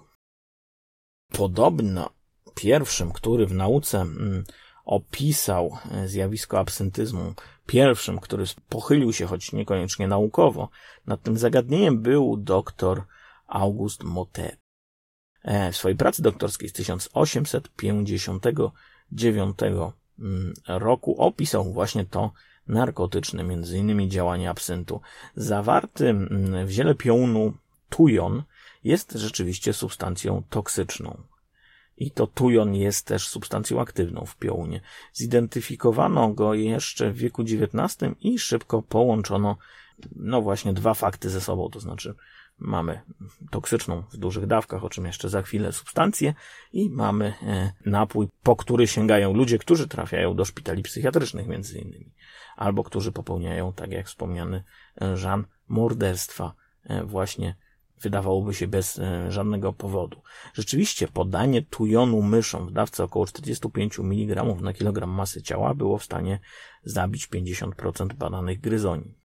Podobno 1.32 2.10
pierwszym, 2.56 3.12
który 3.12 3.46
w 3.46 3.54
nauce 3.54 4.02
mm, 4.02 4.44
opisał 4.90 5.78
e, 5.92 6.08
zjawisko 6.08 6.60
absentyzmu, 6.60 7.34
pierwszym, 7.66 8.20
który 8.20 8.44
pochylił 8.70 9.14
się, 9.14 9.26
choć 9.26 9.54
niekoniecznie 9.54 10.08
naukowo, 10.08 10.70
nad 11.08 11.22
tym 11.22 11.38
zagadnieniem 11.38 12.02
był 12.02 12.38
dr 12.38 13.04
August 13.48 14.04
Motet. 14.04 14.58
E, 15.44 15.72
w 15.72 15.78
swojej 15.78 15.98
pracy 15.98 16.22
doktorskiej 16.22 16.70
z 16.70 16.74
1859 16.74 19.58
mm, 19.64 19.92
roku 20.68 21.22
opisał 21.22 21.74
właśnie 21.74 22.06
to 22.06 22.32
narkotyczne, 22.68 23.44
między 23.44 23.78
innymi 23.78 24.10
działanie 24.10 24.50
absyntu. 24.50 25.02
Zawarty 25.36 26.10
mm, 26.10 26.68
w 26.68 26.70
ziele 26.70 26.96
piołunu 26.96 27.54
tujon 27.90 28.44
jest 28.84 29.12
rzeczywiście 29.12 29.74
substancją 29.74 30.44
toksyczną. 30.50 31.24
I 32.00 32.12
to 32.12 32.28
tujon 32.28 32.76
jest 32.76 33.06
też 33.06 33.28
substancją 33.28 33.82
aktywną 33.82 34.26
w 34.26 34.36
piołunie. 34.36 34.82
Zidentyfikowano 35.14 36.30
go 36.30 36.54
jeszcze 36.54 37.12
w 37.12 37.18
wieku 37.18 37.42
XIX 37.42 38.12
i 38.22 38.40
szybko 38.40 38.82
połączono, 38.82 39.58
no 40.16 40.42
właśnie, 40.42 40.74
dwa 40.74 40.94
fakty 40.94 41.30
ze 41.30 41.42
sobą, 41.42 41.70
to 41.70 41.80
znaczy 41.80 42.16
mamy 42.60 43.02
toksyczną 43.52 44.04
w 44.12 44.18
dużych 44.18 44.46
dawkach, 44.46 44.84
o 44.84 44.90
czym 44.90 45.06
jeszcze 45.06 45.30
za 45.30 45.42
chwilę, 45.42 45.72
substancję 45.72 46.34
i 46.74 46.90
mamy 46.90 47.34
e, 47.44 47.72
napój, 47.86 48.28
po 48.44 48.56
który 48.56 48.88
sięgają 48.88 49.34
ludzie, 49.34 49.58
którzy 49.58 49.88
trafiają 49.88 50.36
do 50.36 50.46
szpitali 50.46 50.84
psychiatrycznych 50.84 51.48
między 51.48 51.80
innymi, 51.80 52.14
albo 52.56 52.84
którzy 52.84 53.12
popełniają, 53.12 53.74
tak 53.74 53.92
jak 53.92 54.08
wspomniany 54.08 54.64
e, 55.02 55.16
Jean, 55.24 55.46
morderstwa 55.68 56.54
e, 56.84 57.04
właśnie 57.04 57.56
wydawałoby 58.02 58.54
się 58.54 58.68
bez 58.68 59.00
e, 59.00 59.32
żadnego 59.32 59.74
powodu. 59.74 60.22
Rzeczywiście 60.54 61.08
podanie 61.08 61.62
tujonu 61.62 62.22
myszom 62.22 62.68
w 62.68 62.72
dawce 62.72 63.04
około 63.04 63.26
45 63.26 64.00
mg 64.00 64.44
na 64.62 64.74
kilogram 64.74 65.10
masy 65.10 65.42
ciała 65.42 65.74
było 65.74 65.98
w 65.98 66.04
stanie 66.04 66.40
zabić 66.84 67.28
50% 67.28 68.14
badanych 68.14 68.60
gryzoni. 68.60 69.20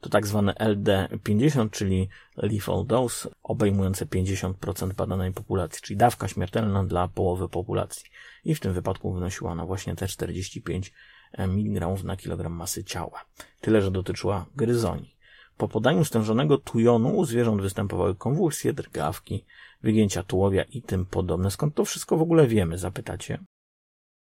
To 0.00 0.08
tak 0.08 0.26
zwane 0.26 0.52
LD50, 0.52 1.70
czyli 1.70 2.08
lethal 2.36 2.86
dose, 2.86 3.28
obejmujące 3.42 4.06
50% 4.06 4.94
badanej 4.94 5.32
populacji, 5.32 5.82
czyli 5.82 5.96
dawka 5.96 6.28
śmiertelna 6.28 6.84
dla 6.84 7.08
połowy 7.08 7.48
populacji. 7.48 8.10
I 8.44 8.54
w 8.54 8.60
tym 8.60 8.72
wypadku 8.72 9.12
wynosiła 9.12 9.52
ona 9.52 9.66
właśnie 9.66 9.96
te 9.96 10.08
45 10.08 10.92
mg 11.38 12.04
na 12.04 12.16
kilogram 12.16 12.52
masy 12.52 12.84
ciała. 12.84 13.24
Tyle, 13.60 13.82
że 13.82 13.90
dotyczyła 13.90 14.46
gryzoni. 14.56 15.16
Po 15.60 15.68
podaniu 15.68 16.04
stężonego 16.04 16.58
tujonu 16.58 17.16
u 17.16 17.24
zwierząt 17.24 17.62
występowały 17.62 18.14
konwulsje, 18.14 18.72
drgawki, 18.72 19.44
wygięcia 19.82 20.22
tułowia 20.22 20.62
i 20.62 20.82
tym 20.82 21.06
podobne. 21.06 21.50
Skąd 21.50 21.74
to 21.74 21.84
wszystko 21.84 22.16
w 22.16 22.22
ogóle 22.22 22.46
wiemy, 22.46 22.78
zapytacie? 22.78 23.38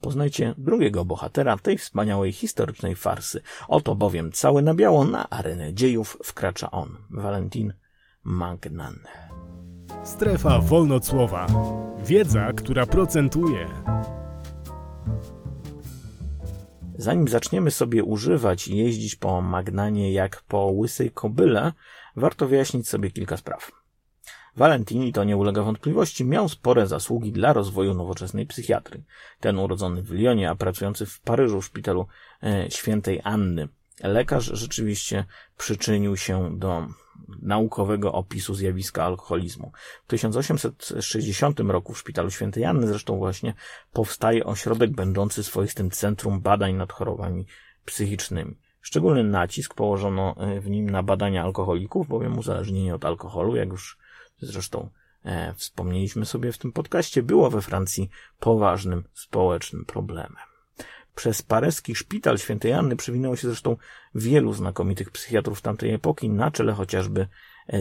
Poznajcie 0.02 0.56
drugiego 0.58 1.06
bohatera 1.06 1.58
tej 1.58 1.78
wspaniałej 1.78 2.32
historycznej 2.32 2.96
farsy. 2.96 3.42
Oto 3.68 3.96
bowiem 3.96 4.32
cały 4.32 4.62
na 4.62 4.74
biało 4.74 5.06
na 5.06 5.30
arenę 5.30 5.74
dziejów 5.74 6.18
wkracza 6.24 6.72
on, 6.72 6.98
Valentin 7.10 7.74
Magnan. 8.24 9.00
Strefa 10.04 10.60
wolnocłowa. 10.60 11.48
Wiedza, 12.06 12.54
która 12.54 12.86
procentuje. 12.86 13.68
Zanim 16.98 17.28
zaczniemy 17.28 17.72
sobie 17.72 18.04
używać 18.04 18.68
i 18.68 18.78
jeździć 18.78 19.16
po 19.16 19.42
Magnanie 19.42 20.14
jak 20.14 20.42
po 20.42 20.66
łysej 20.66 21.12
kobyle, 21.12 21.74
warto 22.16 22.48
wyjaśnić 22.48 22.90
sobie 22.90 23.12
kilka 23.12 23.38
spraw. 23.38 23.72
Valentini, 24.56 25.14
to 25.14 25.24
nie 25.24 25.38
ulega 25.38 25.64
wątpliwości, 25.64 26.26
miał 26.26 26.50
spore 26.50 26.88
zasługi 26.88 27.32
dla 27.32 27.54
rozwoju 27.54 27.94
nowoczesnej 27.94 28.46
psychiatry. 28.46 29.04
Ten 29.40 29.60
urodzony 29.60 30.04
w 30.04 30.12
Lyonie, 30.12 30.50
a 30.50 30.56
pracujący 30.56 31.06
w 31.06 31.20
Paryżu 31.22 31.62
w 31.62 31.66
szpitalu 31.66 32.08
e, 32.44 32.72
świętej 32.72 33.22
Anny. 33.24 33.68
Lekarz 34.04 34.46
rzeczywiście 34.46 35.26
przyczynił 35.58 36.18
się 36.18 36.60
do 36.60 36.88
naukowego 37.42 38.14
opisu 38.14 38.56
zjawiska 38.56 39.04
alkoholizmu. 39.04 39.72
W 40.04 40.08
1860 40.08 41.60
roku 41.60 41.94
w 41.94 42.00
Szpitalu 42.00 42.32
Świętej 42.32 42.66
Anny 42.66 42.88
zresztą 42.88 43.18
właśnie 43.18 43.54
powstaje 43.94 44.46
ośrodek 44.46 44.92
będący 44.92 45.44
swoistym 45.44 45.92
centrum 45.92 46.42
badań 46.42 46.74
nad 46.74 46.92
chorobami 46.92 47.46
psychicznymi. 47.86 48.58
Szczególny 48.82 49.24
nacisk 49.24 49.74
położono 49.74 50.36
e, 50.38 50.62
w 50.62 50.70
nim 50.70 50.90
na 50.90 51.04
badania 51.04 51.44
alkoholików, 51.44 52.08
bowiem 52.08 52.38
uzależnienie 52.38 52.96
od 52.96 53.06
alkoholu, 53.06 53.56
jak 53.56 53.70
już 53.70 53.98
zresztą 54.42 54.90
e, 55.24 55.54
wspomnieliśmy 55.54 56.26
sobie 56.26 56.52
w 56.52 56.58
tym 56.58 56.72
podcaście, 56.72 57.24
było 57.24 57.50
we 57.50 57.62
Francji 57.62 58.10
poważnym 58.40 59.04
społecznym 59.14 59.86
problemem. 59.86 60.47
Przez 61.18 61.42
paryski 61.42 61.96
szpital 61.96 62.38
świętej 62.38 62.74
Anny 62.74 62.96
przewinęło 62.96 63.36
się 63.36 63.48
zresztą 63.48 63.78
wielu 64.16 64.54
znakomitych 64.54 65.12
psychiatrów 65.12 65.62
tamtej 65.62 65.94
epoki, 65.94 66.30
na 66.30 66.52
czele 66.52 66.74
chociażby 66.74 67.28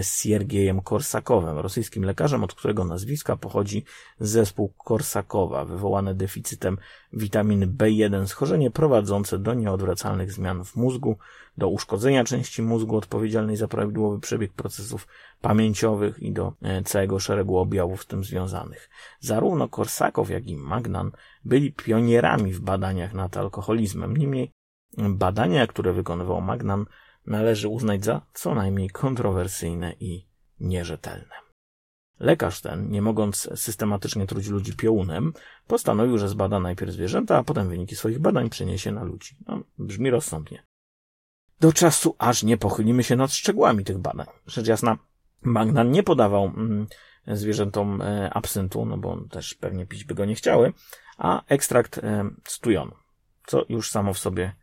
z 0.02 0.06
Siergiejem 0.06 0.80
Korsakowem, 0.80 1.58
rosyjskim 1.58 2.04
lekarzem, 2.04 2.44
od 2.44 2.54
którego 2.54 2.84
nazwiska 2.84 3.36
pochodzi 3.36 3.84
zespół 4.20 4.72
Korsakowa, 4.84 5.64
wywołane 5.64 6.14
deficytem 6.14 6.78
witaminy 7.12 7.66
B1, 7.66 8.26
schorzenie 8.26 8.70
prowadzące 8.70 9.38
do 9.38 9.54
nieodwracalnych 9.54 10.32
zmian 10.32 10.64
w 10.64 10.76
mózgu, 10.76 11.16
do 11.58 11.68
uszkodzenia 11.68 12.24
części 12.24 12.62
mózgu 12.62 12.96
odpowiedzialnej 12.96 13.56
za 13.56 13.68
prawidłowy 13.68 14.20
przebieg 14.20 14.52
procesów 14.52 15.06
pamięciowych 15.40 16.18
i 16.22 16.32
do 16.32 16.52
e, 16.62 16.82
całego 16.82 17.18
szeregu 17.18 17.58
objawów 17.58 18.02
z 18.02 18.06
tym 18.06 18.24
związanych. 18.24 18.90
Zarówno 19.20 19.68
Korsakow, 19.68 20.30
jak 20.30 20.46
i 20.46 20.56
Magnan 20.56 21.10
byli 21.44 21.72
pionierami 21.72 22.52
w 22.52 22.60
badaniach 22.60 23.14
nad 23.14 23.36
alkoholizmem. 23.36 24.16
Niemniej 24.16 24.52
badania, 24.98 25.66
które 25.66 25.92
wykonywał 25.92 26.40
Magnan, 26.40 26.86
należy 27.26 27.68
uznać 27.68 28.04
za 28.04 28.21
co 28.33 28.54
najmniej 28.54 28.90
kontrowersyjne 28.90 29.92
i 30.00 30.26
nierzetelne. 30.61 31.35
Lekarz 32.21 32.61
ten, 32.61 32.90
nie 32.90 33.02
mogąc 33.02 33.49
systematycznie 33.54 34.26
truć 34.26 34.49
ludzi 34.49 34.76
piołunem, 34.76 35.33
postanowił, 35.66 36.18
że 36.18 36.28
zbada 36.28 36.61
najpierw 36.61 36.92
zwierzęta, 36.92 37.37
a 37.37 37.45
potem 37.45 37.68
wyniki 37.68 37.97
swoich 37.97 38.18
badań 38.18 38.50
przeniesie 38.50 38.92
na 38.92 39.04
ludzi. 39.04 39.37
No, 39.47 39.61
brzmi 39.78 40.11
rozsądnie. 40.11 40.62
Do 41.61 41.73
czasu, 41.73 42.16
aż 42.18 42.42
nie 42.42 42.56
pochylimy 42.56 43.04
się 43.04 43.16
nad 43.16 43.33
szczegółami 43.33 43.85
tych 43.85 43.99
badań. 43.99 44.26
Rzecz 44.47 44.66
jasna, 44.66 44.99
Magnan 45.42 45.90
nie 45.90 46.02
podawał 46.02 46.45
mm, 46.45 46.87
zwierzętom 47.26 48.02
e, 48.02 48.30
absyntu, 48.35 48.85
no 48.85 48.99
bo 48.99 49.21
też 49.30 49.54
pewnie 49.54 49.87
pić 49.87 50.04
by 50.04 50.14
go 50.14 50.25
nie 50.25 50.35
chciały, 50.35 50.73
a 51.18 51.45
ekstrakt 51.47 51.99
e, 51.99 52.30
co 53.47 53.64
już 53.68 53.90
samo 53.90 54.14
w 54.14 54.18
sobie 54.18 54.54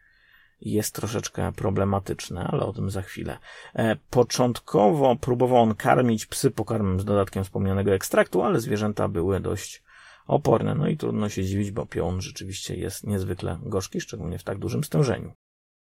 jest 0.61 0.95
troszeczkę 0.95 1.51
problematyczne, 1.51 2.47
ale 2.51 2.65
o 2.65 2.73
tym 2.73 2.89
za 2.89 3.01
chwilę. 3.01 3.37
E, 3.75 3.95
początkowo 4.09 5.15
próbował 5.15 5.61
on 5.61 5.75
karmić 5.75 6.25
psy 6.25 6.51
pokarmem 6.51 6.99
z 6.99 7.05
dodatkiem 7.05 7.43
wspomnianego 7.43 7.93
ekstraktu, 7.93 8.41
ale 8.41 8.59
zwierzęta 8.59 9.07
były 9.07 9.39
dość 9.39 9.83
oporne, 10.27 10.75
no 10.75 10.87
i 10.87 10.97
trudno 10.97 11.29
się 11.29 11.43
dziwić, 11.43 11.71
bo 11.71 11.85
pion 11.85 12.21
rzeczywiście 12.21 12.75
jest 12.75 13.07
niezwykle 13.07 13.59
gorzki, 13.61 14.01
szczególnie 14.01 14.39
w 14.39 14.43
tak 14.43 14.57
dużym 14.57 14.83
stężeniu. 14.83 15.33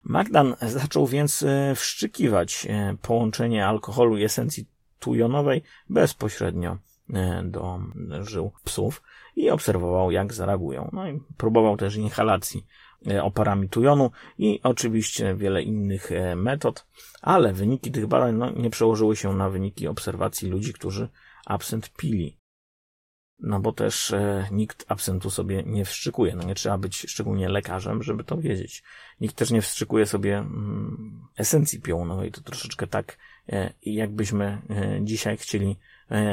Magdan 0.03 0.55
zaczął 0.61 1.07
więc 1.07 1.45
wszczykiwać 1.75 2.67
połączenie 3.01 3.67
alkoholu 3.67 4.17
i 4.17 4.23
esencji 4.23 4.65
tujonowej 4.99 5.63
bezpośrednio 5.89 6.77
e, 7.13 7.43
do 7.43 7.79
żył 8.21 8.51
psów 8.63 9.01
i 9.35 9.49
obserwował, 9.49 10.11
jak 10.11 10.33
zareagują. 10.33 10.89
No 10.93 11.09
i 11.09 11.19
próbował 11.37 11.77
też 11.77 11.95
inhalacji 11.95 12.65
e, 13.07 13.23
oparami 13.23 13.69
tujonu 13.69 14.11
i 14.37 14.59
oczywiście 14.63 15.35
wiele 15.35 15.63
innych 15.63 16.11
e, 16.11 16.35
metod, 16.35 16.87
ale 17.21 17.53
wyniki 17.53 17.91
tych 17.91 18.07
badań 18.07 18.35
no, 18.35 18.51
nie 18.51 18.69
przełożyły 18.69 19.15
się 19.15 19.33
na 19.33 19.49
wyniki 19.49 19.87
obserwacji 19.87 20.49
ludzi, 20.49 20.73
którzy 20.73 21.09
absynt 21.45 21.93
pili. 21.93 22.39
No 23.39 23.59
bo 23.59 23.71
też 23.71 24.11
e, 24.11 24.47
nikt 24.51 24.85
absentu 24.87 25.29
sobie 25.29 25.63
nie 25.65 25.85
wstrzykuje. 25.85 26.35
No 26.35 26.43
nie 26.43 26.55
trzeba 26.55 26.77
być 26.77 26.97
szczególnie 26.97 27.49
lekarzem, 27.49 28.03
żeby 28.03 28.23
to 28.23 28.37
wiedzieć. 28.37 28.83
Nikt 29.21 29.35
też 29.35 29.51
nie 29.51 29.61
wstrzykuje 29.61 30.05
sobie 30.05 30.37
mm, 30.37 31.27
esencji 31.37 31.81
piołunowej. 31.81 32.31
To 32.31 32.41
troszeczkę 32.41 32.87
tak, 32.87 33.17
jakbyśmy 33.81 34.61
dzisiaj 35.01 35.37
chcieli 35.37 35.77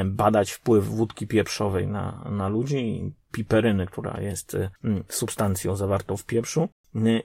badać 0.05 0.51
wpływ 0.51 0.87
wódki 0.87 1.27
pieprzowej 1.27 1.87
na, 1.87 2.29
na 2.31 2.47
ludzi 2.47 3.13
piperyny, 3.37 3.85
która 3.85 4.21
jest 4.21 4.55
e, 4.55 4.69
substancją 5.09 5.75
zawartą 5.75 6.17
w 6.17 6.25
pieprzu 6.25 6.69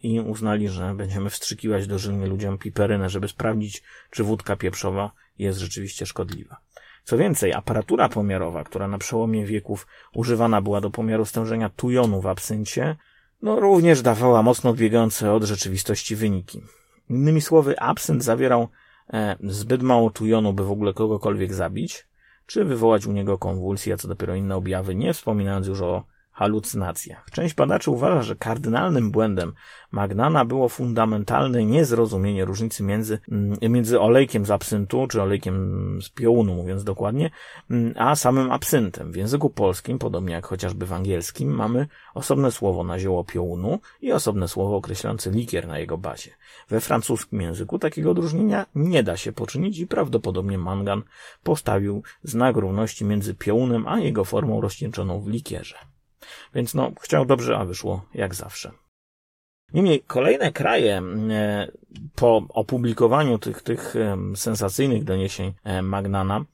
i 0.03 0.21
uznali, 0.21 0.69
że 0.69 0.95
będziemy 0.95 1.31
wstrzykiwać 1.31 1.87
dożylnie 1.87 2.27
ludziom 2.27 2.59
piperynę, 2.59 3.09
żeby 3.11 3.29
sprawdzić, 3.29 3.83
czy 4.11 4.25
wódka 4.25 4.57
pieprzowa 4.57 5.13
jest 5.39 5.59
rzeczywiście 5.59 6.07
szkodliwa. 6.07 6.57
Co 7.05 7.19
więcej, 7.19 7.53
aparatura 7.53 8.09
pomiarowa, 8.09 8.65
która 8.65 8.89
na 8.89 8.99
przełomie 8.99 9.47
wieków 9.47 9.87
używana 10.15 10.63
była 10.63 10.81
do 10.81 10.91
pomiaru 10.91 11.25
stężenia 11.25 11.69
tujonu 11.69 12.21
w 12.21 12.27
absyncie, 12.27 12.97
no 13.43 13.61
również 13.61 14.03
dawała 14.03 14.43
mocno 14.43 14.71
odbiegające 14.71 15.33
od 15.33 15.45
rzeczywistości 15.45 16.17
wyniki. 16.17 16.61
Innymi 17.11 17.41
słowy, 17.41 17.81
absynt 17.81 18.25
zawierał 18.25 18.69
e, 19.13 19.37
zbyt 19.41 19.83
mało 19.83 20.11
tujonu, 20.11 20.53
by 20.53 20.65
w 20.65 20.71
ogóle 20.71 20.93
kogokolwiek 20.93 21.55
zabić, 21.55 22.07
czy 22.53 22.65
wywołać 22.65 23.07
u 23.07 23.13
niego 23.13 23.39
konwulsję, 23.39 23.95
a 23.95 23.97
co 23.97 24.09
dopiero 24.09 24.35
inne 24.35 24.57
objawy, 24.57 24.95
nie 24.95 25.15
wspominając 25.15 25.67
już 25.67 25.81
o 25.81 26.05
halucynacjach. 26.33 27.27
Część 27.31 27.55
badaczy 27.55 27.91
uważa, 27.91 28.23
że 28.23 28.37
kardynalnym 28.37 29.11
błędem 29.11 29.53
Magnana 29.93 30.45
było 30.45 30.69
fundamentalne 30.69 31.65
niezrozumienie 31.65 32.45
różnicy 32.45 32.83
między, 32.83 33.19
mm, 33.33 33.59
między 33.63 34.01
olejkiem 34.01 34.47
z 34.47 34.51
absyntu, 34.51 35.07
czy 35.07 35.23
olejkiem 35.23 35.99
z 36.03 36.09
piołunu, 36.09 36.55
mówiąc 36.55 36.85
dokładnie, 36.85 37.31
mm, 37.71 37.95
a 37.97 38.17
samym 38.17 38.53
absyntem. 38.53 39.13
W 39.13 39.17
języku 39.17 39.51
polskim, 39.51 39.99
podobnie 39.99 40.35
jak 40.35 40.47
chociażby 40.47 40.87
w 40.87 40.93
angielskim, 40.93 41.51
mamy 41.51 41.87
osobne 42.15 42.53
słowo 42.53 42.85
na 42.85 42.99
zioło 42.99 43.25
piołunu 43.25 43.79
i 44.01 44.13
osobne 44.13 44.49
słowo 44.49 44.77
określające 44.77 45.31
likier 45.31 45.69
na 45.69 45.79
jego 45.79 45.99
bazie. 45.99 46.31
We 46.69 46.81
francuskim 46.81 47.41
języku 47.41 47.79
takiego 47.79 48.11
odróżnienia 48.11 48.67
nie 48.75 49.03
da 49.03 49.17
się 49.17 49.33
poczynić 49.33 49.79
i 49.79 49.87
prawdopodobnie 49.87 50.59
Mangan 50.59 51.03
postawił 51.43 52.03
znak 52.23 52.57
równości 52.57 53.05
między 53.05 53.35
piołunem 53.35 53.89
a 53.89 53.99
jego 53.99 54.25
formą 54.25 54.61
rozcieńczoną 54.61 55.21
w 55.21 55.29
likierze. 55.29 55.77
Więc 56.55 56.75
no, 56.75 56.93
chciał 57.01 57.25
dobrze, 57.25 57.59
a 57.59 57.65
wyszło 57.65 58.05
jak 58.15 58.35
zawsze. 58.35 58.73
Niemniej 59.75 60.01
kolejne 60.07 60.53
kraje 60.53 61.03
e, 61.31 61.69
po 62.15 62.43
opublikowaniu 62.49 63.39
tych, 63.39 63.63
tych 63.63 63.95
sensacyjnych 64.35 65.05
doniesień 65.05 65.53
e, 65.65 65.83
Magnana, 65.83 66.45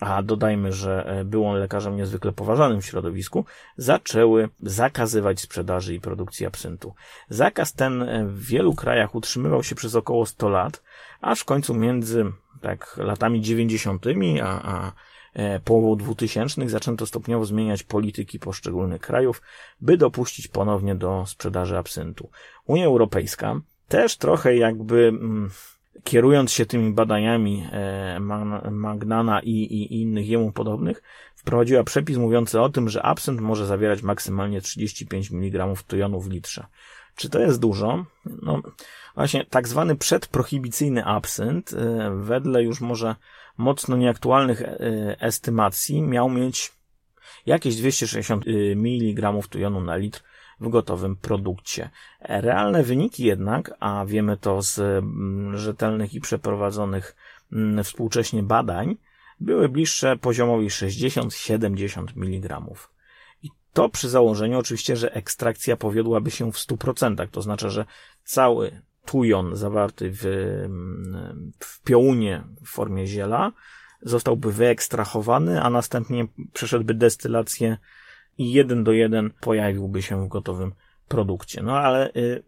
a 0.00 0.22
dodajmy, 0.22 0.72
że 0.72 1.06
e, 1.06 1.24
był 1.24 1.46
on 1.46 1.56
lekarzem 1.56 1.96
niezwykle 1.96 2.32
poważanym 2.32 2.80
w 2.80 2.86
środowisku, 2.86 3.44
zaczęły 3.76 4.48
zakazywać 4.62 5.40
sprzedaży 5.40 5.94
i 5.94 6.00
produkcji 6.00 6.46
absyntu. 6.46 6.94
Zakaz 7.28 7.72
ten 7.72 8.04
w 8.28 8.46
wielu 8.46 8.74
krajach 8.74 9.14
utrzymywał 9.14 9.62
się 9.62 9.74
przez 9.74 9.94
około 9.94 10.26
100 10.26 10.48
lat, 10.48 10.82
aż 11.20 11.40
w 11.40 11.44
końcu 11.44 11.74
między 11.74 12.24
tak 12.60 12.96
latami 12.96 13.40
90. 13.40 14.06
a, 14.42 14.62
a 14.62 14.82
E, 14.88 14.92
połową 15.64 15.96
2000 15.96 16.68
zaczęto 16.68 17.06
stopniowo 17.06 17.44
zmieniać 17.44 17.82
polityki 17.82 18.38
poszczególnych 18.38 19.00
krajów, 19.00 19.42
by 19.80 19.96
dopuścić 19.96 20.48
ponownie 20.48 20.94
do 20.94 21.24
sprzedaży 21.26 21.78
absyntu. 21.78 22.30
Unia 22.66 22.86
Europejska 22.86 23.60
też 23.88 24.16
trochę 24.16 24.56
jakby 24.56 25.08
mm, 25.08 25.50
kierując 26.04 26.52
się 26.52 26.66
tymi 26.66 26.92
badaniami 26.92 27.66
e, 27.72 28.20
Magnana 28.70 29.40
i, 29.40 29.50
i 29.50 30.02
innych 30.02 30.28
jemu 30.28 30.52
podobnych, 30.52 31.02
wprowadziła 31.36 31.84
przepis 31.84 32.16
mówiący 32.16 32.60
o 32.60 32.68
tym, 32.68 32.88
że 32.88 33.02
absynt 33.02 33.40
może 33.40 33.66
zawierać 33.66 34.02
maksymalnie 34.02 34.60
35 34.60 35.30
mg 35.30 35.74
tujonu 35.86 36.20
w 36.20 36.30
litrze. 36.30 36.66
Czy 37.16 37.30
to 37.30 37.40
jest 37.40 37.60
dużo? 37.60 38.04
No, 38.42 38.62
właśnie 39.14 39.44
tak 39.44 39.68
zwany 39.68 39.96
przedprohibicyjny 39.96 41.04
absynt, 41.04 41.72
e, 41.72 42.10
wedle 42.16 42.62
już 42.62 42.80
może 42.80 43.14
mocno 43.56 43.96
nieaktualnych 43.96 44.62
e, 44.62 44.76
estymacji 45.20 46.02
miał 46.02 46.28
mieć 46.30 46.72
jakieś 47.46 47.76
260 47.76 48.44
e, 48.46 48.50
mg 48.72 49.32
tujonu 49.50 49.80
na 49.80 49.96
litr 49.96 50.22
w 50.60 50.68
gotowym 50.68 51.16
produkcie. 51.16 51.90
Realne 52.20 52.82
wyniki 52.82 53.24
jednak, 53.24 53.74
a 53.80 54.04
wiemy 54.06 54.36
to 54.36 54.62
z 54.62 54.78
mm, 54.78 55.58
rzetelnych 55.58 56.14
i 56.14 56.20
przeprowadzonych 56.20 57.16
mm, 57.52 57.84
współcześnie 57.84 58.42
badań, 58.42 58.96
były 59.40 59.68
bliższe 59.68 60.16
poziomowi 60.16 60.68
60-70 60.68 62.06
mg. 62.16 62.62
I 63.42 63.50
to 63.72 63.88
przy 63.88 64.08
założeniu 64.08 64.58
oczywiście, 64.58 64.96
że 64.96 65.14
ekstrakcja 65.14 65.76
powiodłaby 65.76 66.30
się 66.30 66.52
w 66.52 66.56
100%, 66.56 67.28
to 67.30 67.42
znaczy, 67.42 67.70
że 67.70 67.84
cały 68.24 68.82
tujon 69.06 69.56
zawarty 69.56 70.10
w, 70.10 70.22
w 71.60 71.82
piołunie 71.82 72.42
w 72.64 72.68
formie 72.68 73.06
ziela 73.06 73.52
zostałby 74.02 74.52
wyekstrahowany, 74.52 75.62
a 75.62 75.70
następnie 75.70 76.26
przeszedłby 76.52 76.94
destylację 76.94 77.78
i 78.38 78.52
jeden 78.52 78.84
do 78.84 78.92
jeden 78.92 79.30
pojawiłby 79.40 80.02
się 80.02 80.24
w 80.24 80.28
gotowym 80.28 80.72
produkcie. 81.08 81.62
No 81.62 81.78
ale 81.78 82.12
y, 82.16 82.42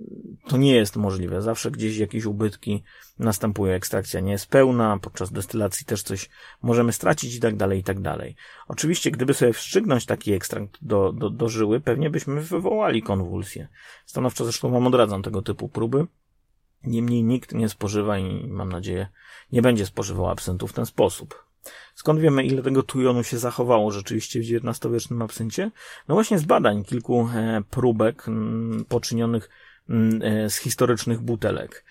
to 0.49 0.57
nie 0.57 0.75
jest 0.75 0.97
możliwe. 0.97 1.43
Zawsze 1.43 1.71
gdzieś 1.71 1.97
jakieś 1.97 2.25
ubytki 2.25 2.83
następuje, 3.19 3.75
ekstrakcja 3.75 4.21
nie 4.21 4.33
jest 4.33 4.47
pełna, 4.47 4.99
podczas 4.99 5.33
destylacji 5.33 5.87
też 5.87 6.03
coś 6.03 6.31
możemy 6.63 6.93
stracić 6.93 7.35
i 7.35 7.41
tak 7.41 7.57
dalej, 7.57 7.81
i 7.81 7.83
tak 7.83 8.01
dalej. 8.01 8.37
Oczywiście, 8.69 9.11
gdyby 9.11 9.35
sobie 9.35 9.53
wstrzygnąć 9.53 10.07
taki 10.07 10.33
ekstrakt 10.33 10.79
do, 10.83 11.13
do, 11.13 11.31
do 11.31 11.49
żyły, 11.49 11.81
pewnie 11.81 12.11
byśmy 12.11 12.41
wywołali 12.41 13.03
konwulsję. 13.03 13.69
Stanowczo 14.07 14.45
zresztą 14.45 14.71
wam 14.71 14.87
odradzam 14.87 15.23
tego 15.23 15.43
typu 15.43 15.69
próby. 15.69 16.07
Niemniej 16.85 17.25
nikt 17.25 17.55
nie 17.55 17.69
spożywa 17.69 18.19
i 18.19 18.47
mam 18.47 18.73
nadzieję 18.73 19.09
nie 19.53 19.63
będzie 19.63 19.87
spożywał 19.87 20.29
absentu 20.29 20.69
w 20.69 20.73
ten 20.73 20.87
sposób. 20.87 21.45
Skąd 21.95 22.21
wiemy, 22.21 22.45
ile 22.45 22.63
tego 22.63 22.83
tujonu 22.83 23.25
się 23.25 23.39
zachowało 23.39 23.91
rzeczywiście 23.91 24.41
w 24.41 24.43
XIX-wiecznym 24.43 25.23
absyncie? 25.23 25.71
No 26.09 26.15
właśnie 26.15 26.39
z 26.39 26.45
badań 26.45 26.85
kilku 26.85 27.29
e, 27.35 27.63
próbek 27.71 28.27
poczynionych 28.89 29.51
e, 30.23 30.51
z 30.51 30.57
historycznych 30.57 31.21
butelek. 31.21 31.85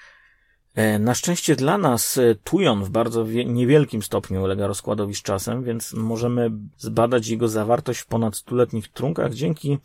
E, 0.75 0.99
na 0.99 1.15
szczęście 1.15 1.55
dla 1.55 1.77
nas 1.77 2.19
tujon 2.43 2.83
w 2.83 2.89
bardzo 2.89 3.25
niewielkim 3.45 4.03
stopniu 4.03 4.43
ulega 4.43 4.67
rozkładowi 4.67 5.15
z 5.15 5.21
czasem, 5.21 5.63
więc 5.63 5.93
możemy 5.93 6.51
zbadać 6.77 7.27
jego 7.27 7.47
zawartość 7.47 7.99
w 7.99 8.07
ponad 8.07 8.35
stuletnich 8.35 8.87
trunkach 8.87 9.33
dzięki 9.33 9.77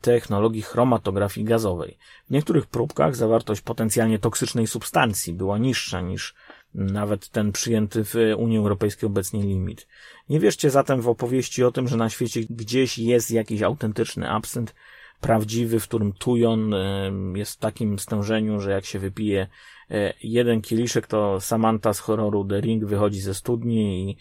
technologii 0.00 0.62
chromatografii 0.62 1.46
gazowej. 1.46 1.98
W 2.28 2.30
niektórych 2.30 2.66
próbkach 2.66 3.16
zawartość 3.16 3.60
potencjalnie 3.60 4.18
toksycznej 4.18 4.66
substancji 4.66 5.32
była 5.32 5.58
niższa 5.58 6.00
niż 6.00 6.34
nawet 6.74 7.28
ten 7.28 7.52
przyjęty 7.52 8.04
w 8.04 8.14
Unii 8.36 8.58
Europejskiej 8.58 9.06
obecnie 9.06 9.42
limit. 9.42 9.86
Nie 10.28 10.40
wierzcie 10.40 10.70
zatem 10.70 11.00
w 11.00 11.08
opowieści 11.08 11.64
o 11.64 11.72
tym, 11.72 11.88
że 11.88 11.96
na 11.96 12.10
świecie 12.10 12.40
gdzieś 12.50 12.98
jest 12.98 13.30
jakiś 13.30 13.62
autentyczny 13.62 14.30
absynt, 14.30 14.74
prawdziwy, 15.20 15.80
w 15.80 15.84
którym 15.84 16.12
tujon 16.12 16.74
e, 16.74 17.12
jest 17.34 17.52
w 17.52 17.58
takim 17.58 17.98
stężeniu, 17.98 18.60
że 18.60 18.70
jak 18.70 18.84
się 18.84 18.98
wypije 18.98 19.46
e, 19.90 20.14
jeden 20.22 20.62
kieliszek, 20.62 21.06
to 21.06 21.40
Samantha 21.40 21.92
z 21.92 21.98
horroru 21.98 22.44
The 22.44 22.60
Ring 22.60 22.84
wychodzi 22.84 23.20
ze 23.20 23.34
studni 23.34 24.10
i 24.10 24.16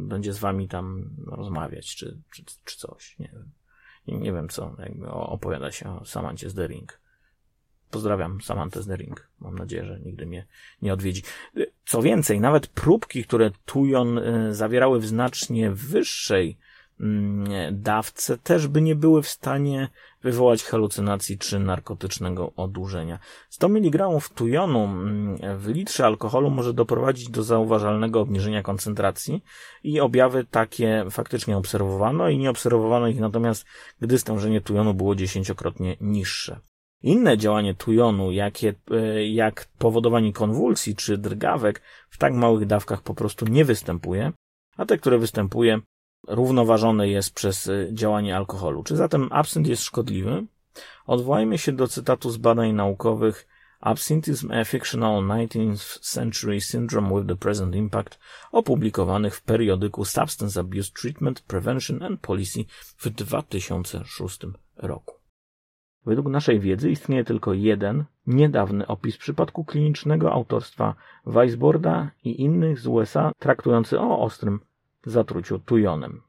będzie 0.00 0.32
z 0.32 0.38
wami 0.38 0.68
tam 0.68 1.10
rozmawiać, 1.26 1.96
czy, 1.96 2.18
czy, 2.30 2.42
czy 2.64 2.78
coś, 2.78 3.18
nie 3.18 3.30
wiem. 3.32 3.50
Nie 4.20 4.32
wiem 4.32 4.48
co, 4.48 4.76
jakby 4.78 5.10
opowiada 5.10 5.72
się 5.72 6.00
o 6.00 6.04
Samancie 6.04 6.50
z 6.50 6.54
The 6.54 6.66
Ring. 6.66 7.00
Pozdrawiam 7.90 8.40
Samantę 8.40 8.82
z 8.82 8.86
The 8.86 8.96
Ring. 8.96 9.28
Mam 9.40 9.58
nadzieję, 9.58 9.84
że 9.84 10.00
nigdy 10.00 10.26
mnie 10.26 10.46
nie 10.82 10.92
odwiedzi. 10.92 11.22
Co 11.86 12.02
więcej, 12.02 12.40
nawet 12.40 12.66
próbki, 12.66 13.24
które 13.24 13.50
Tujon 13.64 14.20
zawierały 14.50 15.00
w 15.00 15.06
znacznie 15.06 15.70
wyższej 15.70 16.58
dawce 17.72 18.38
też 18.38 18.68
by 18.68 18.82
nie 18.82 18.94
były 18.94 19.22
w 19.22 19.28
stanie 19.28 19.88
wywołać 20.22 20.64
halucynacji 20.64 21.38
czy 21.38 21.58
narkotycznego 21.58 22.52
odurzenia. 22.56 23.18
100 23.50 23.66
mg 23.66 24.08
tujonu 24.34 24.84
mm, 24.84 25.58
w 25.58 25.68
litrze 25.68 26.06
alkoholu 26.06 26.50
może 26.50 26.74
doprowadzić 26.74 27.30
do 27.30 27.42
zauważalnego 27.42 28.20
obniżenia 28.20 28.62
koncentracji 28.62 29.44
i 29.84 30.00
objawy 30.00 30.44
takie 30.50 31.04
faktycznie 31.10 31.56
obserwowano 31.56 32.28
i 32.28 32.38
nie 32.38 32.50
obserwowano 32.50 33.08
ich 33.08 33.20
natomiast, 33.20 33.66
gdy 34.00 34.18
stężenie 34.18 34.60
tujonu 34.60 34.94
było 34.94 35.14
dziesięciokrotnie 35.14 35.96
niższe. 36.00 36.60
Inne 37.02 37.38
działanie 37.38 37.74
tujonu, 37.74 38.32
jakie, 38.32 38.74
e, 38.90 39.26
jak 39.26 39.66
powodowanie 39.78 40.32
konwulsji 40.32 40.96
czy 40.96 41.18
drgawek, 41.18 41.82
w 42.10 42.18
tak 42.18 42.34
małych 42.34 42.66
dawkach 42.66 43.02
po 43.02 43.14
prostu 43.14 43.46
nie 43.46 43.64
występuje, 43.64 44.32
a 44.76 44.86
te, 44.86 44.98
które 44.98 45.18
występuje, 45.18 45.80
równoważone 46.28 47.08
jest 47.08 47.34
przez 47.34 47.66
y, 47.66 47.90
działanie 47.92 48.36
alkoholu. 48.36 48.82
Czy 48.82 48.96
zatem 48.96 49.28
absynt 49.32 49.66
jest 49.66 49.82
szkodliwy? 49.82 50.46
Odwołajmy 51.06 51.58
się 51.58 51.72
do 51.72 51.88
cytatu 51.88 52.30
z 52.30 52.36
badań 52.36 52.72
naukowych 52.72 53.46
Absinthism 53.80 54.52
a 54.52 54.64
Fictional 54.64 55.22
19th 55.22 56.00
Century 56.00 56.60
Syndrome 56.60 57.14
with 57.14 57.28
the 57.28 57.36
Present 57.36 57.74
Impact 57.74 58.18
opublikowanych 58.52 59.36
w 59.36 59.42
periodyku 59.42 60.04
Substance 60.04 60.60
Abuse 60.60 60.90
Treatment, 60.92 61.40
Prevention 61.40 62.02
and 62.02 62.20
Policy 62.20 62.64
w 62.96 63.10
2006 63.10 64.38
roku. 64.76 65.14
Według 66.06 66.26
naszej 66.26 66.60
wiedzy 66.60 66.90
istnieje 66.90 67.24
tylko 67.24 67.54
jeden 67.54 68.04
niedawny 68.26 68.86
opis 68.86 69.16
przypadku 69.16 69.64
klinicznego 69.64 70.32
autorstwa 70.32 70.94
Weisborda 71.26 72.10
i 72.24 72.40
innych 72.40 72.78
z 72.78 72.86
USA 72.86 73.32
traktujący 73.38 74.00
o 74.00 74.18
ostrym 74.18 74.60
zatruciu 75.04 75.58
tujonem. 75.58 76.22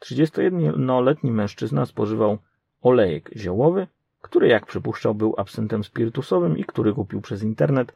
31-letni 0.00 1.30
mężczyzna 1.30 1.86
spożywał 1.86 2.38
olejek 2.82 3.30
ziołowy, 3.36 3.86
który 4.22 4.48
jak 4.48 4.66
przypuszczał 4.66 5.14
był 5.14 5.34
absyntem 5.36 5.84
spirytusowym 5.84 6.58
i 6.58 6.64
który 6.64 6.92
kupił 6.92 7.20
przez 7.20 7.42
internet 7.42 7.94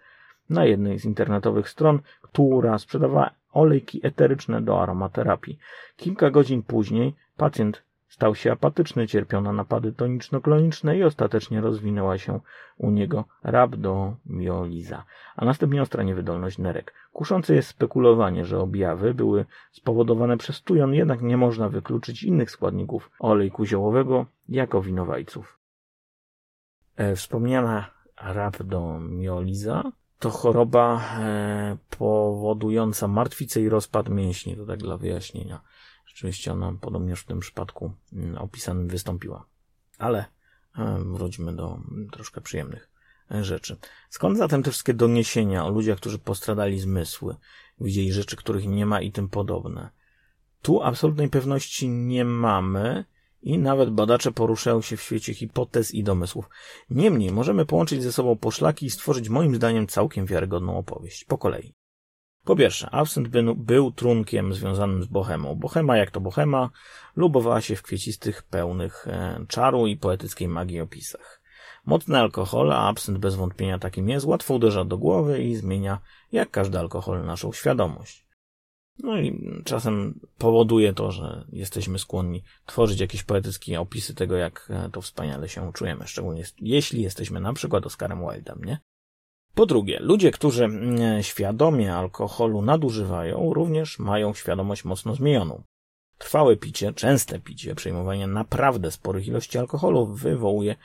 na 0.50 0.64
jednej 0.64 0.98
z 0.98 1.04
internetowych 1.04 1.68
stron, 1.68 2.00
która 2.22 2.78
sprzedawała 2.78 3.30
olejki 3.52 4.00
eteryczne 4.06 4.62
do 4.62 4.82
aromaterapii. 4.82 5.58
Kilka 5.96 6.30
godzin 6.30 6.62
później 6.62 7.14
pacjent 7.37 7.82
Stał 8.12 8.35
się 8.35 8.53
apatyczny, 8.53 9.09
cierpiał 9.09 9.40
na 9.42 9.53
napady 9.53 9.92
toniczno-kloniczne 9.92 10.96
i 10.96 11.05
ostatecznie 11.05 11.61
rozwinęła 11.61 12.18
się 12.18 12.40
u 12.77 12.90
niego 12.90 13.25
rabdomioliza, 13.42 15.05
a 15.37 15.44
następnie 15.44 15.83
ostra 15.83 16.03
niewydolność 16.03 16.59
nerek. 16.59 16.94
Kuszące 17.12 17.55
jest 17.55 17.68
spekulowanie, 17.68 18.44
że 18.44 18.61
objawy 18.61 19.14
były 19.14 19.44
spowodowane 19.72 20.37
przez 20.37 20.62
tujon, 20.62 20.94
jednak 20.94 21.22
nie 21.22 21.37
można 21.37 21.68
wykluczyć 21.68 22.22
innych 22.22 22.51
składników 22.51 23.11
olejku 23.18 23.64
ziołowego 23.64 24.27
jako 24.48 24.83
winowajców. 24.83 25.59
E, 26.96 27.16
wspomniana 27.16 27.90
rabdomioliza 28.16 29.92
to 30.18 30.31
choroba 30.31 31.01
e, 31.18 31.77
powodująca 31.98 33.09
martwicę 33.09 33.61
i 33.61 33.68
rozpad 33.68 34.09
mięśni, 34.09 34.57
to 34.57 34.66
tak 34.66 34.79
dla 34.79 34.96
wyjaśnienia. 34.96 35.61
Rzeczywiście 36.14 36.53
ona 36.53 36.72
podobnież 36.81 37.20
w 37.20 37.27
tym 37.27 37.40
przypadku 37.40 37.92
mm, 38.12 38.38
opisanym 38.38 38.88
wystąpiła. 38.88 39.46
Ale 39.98 40.25
e, 40.79 40.98
wróćmy 41.07 41.57
do 41.57 41.79
troszkę 42.12 42.40
przyjemnych 42.40 42.90
e, 43.31 43.44
rzeczy. 43.44 43.77
Skąd 44.11 44.38
zatem 44.38 44.62
te 44.62 44.70
wszystkie 44.70 44.94
doniesienia 44.94 45.64
o 45.64 45.70
ludziach, 45.70 45.98
którzy 45.98 46.18
postradali 46.18 46.81
zmysły, 46.81 47.37
widzieli 47.81 48.12
rzeczy, 48.12 48.37
których 48.37 48.66
nie 48.66 48.87
ma 48.87 49.01
i 49.01 49.12
tym 49.12 49.29
podobne? 49.29 49.90
Tu 50.62 50.83
absolutnej 50.83 51.29
pewności 51.29 51.88
nie 51.88 52.25
mamy 52.25 53.05
i 53.42 53.59
nawet 53.59 53.90
badacze 53.90 54.33
poruszają 54.33 54.83
się 54.83 54.96
w 54.96 55.03
świecie 55.03 55.35
hipotez 55.35 55.94
i 55.94 56.05
domysłów. 56.05 56.48
Niemniej 56.90 57.33
możemy 57.33 57.66
połączyć 57.66 58.03
ze 58.03 58.12
sobą 58.12 58.37
poszlaki 58.37 58.87
i 58.87 58.90
stworzyć 58.90 59.29
moim 59.29 59.57
zdaniem 59.57 59.87
całkiem 59.87 60.27
wiarygodną 60.27 60.79
opowieść. 60.79 61.25
Po 61.25 61.38
kolei. 61.38 61.75
Po 62.44 62.57
pierwsze, 62.57 62.90
Absynt 62.90 63.28
był 63.57 63.92
trunkiem 63.92 64.55
związanym 64.55 65.02
z 65.02 65.07
bohemą. 65.07 65.55
Bohema, 65.55 65.96
jak 65.96 66.11
to 66.11 66.20
bohema, 66.20 66.70
lubowała 67.16 67.61
się 67.61 67.76
w 67.76 67.83
kwiecistych, 67.83 68.42
pełnych 68.42 69.09
e, 69.09 69.44
czaru 69.48 69.87
i 69.87 69.96
poetyckiej 69.96 70.48
magii 70.48 70.81
opisach. 70.81 71.42
Mocny 71.87 72.18
alkohol, 72.18 72.72
a 72.72 72.88
absynt 72.88 73.18
bez 73.18 73.35
wątpienia 73.35 73.78
takim 73.78 74.09
jest, 74.09 74.26
łatwo 74.26 74.55
uderza 74.55 74.85
do 74.85 74.98
głowy 74.98 75.42
i 75.42 75.57
zmienia, 75.57 75.98
jak 76.33 76.50
każdy 76.50 76.78
alkohol, 76.78 77.24
naszą 77.24 77.52
świadomość. 77.52 78.26
No 78.98 79.20
i 79.20 79.40
czasem 79.64 80.20
powoduje 80.38 80.92
to, 80.92 81.12
że 81.12 81.44
jesteśmy 81.52 81.98
skłonni 81.98 82.42
tworzyć 82.66 83.00
jakieś 83.00 83.22
poetyckie 83.22 83.81
opisy 83.81 84.14
tego, 84.14 84.37
jak 84.37 84.68
e, 84.70 84.90
to 84.90 85.00
wspaniale 85.00 85.48
się 85.48 85.72
czujemy, 85.72 86.07
szczególnie 86.07 86.44
jeśli 86.59 87.02
jesteśmy 87.02 87.40
na 87.40 87.52
przykład 87.52 87.87
Oscarem 87.87 88.20
Wildem, 88.20 88.64
nie? 88.64 88.81
Po 89.55 89.67
drugie, 89.67 89.99
ludzie, 90.01 90.31
którzy 90.31 90.65
mm, 90.65 91.23
świadomie 91.23 91.95
alkoholu 91.95 92.62
nadużywają, 92.62 93.55
również 93.55 93.99
mają 93.99 94.35
świadomość 94.35 94.85
mocno 94.85 95.15
zmienioną. 95.15 95.62
Trwałe 96.19 96.57
picie, 96.57 96.93
częste 96.93 97.38
picie, 97.38 97.75
przejmowanie 97.75 98.27
naprawdę 98.27 98.91
sporych 98.91 99.27
ilości 99.27 99.59
alkoholu 99.59 100.07
wywołuje 100.07 100.77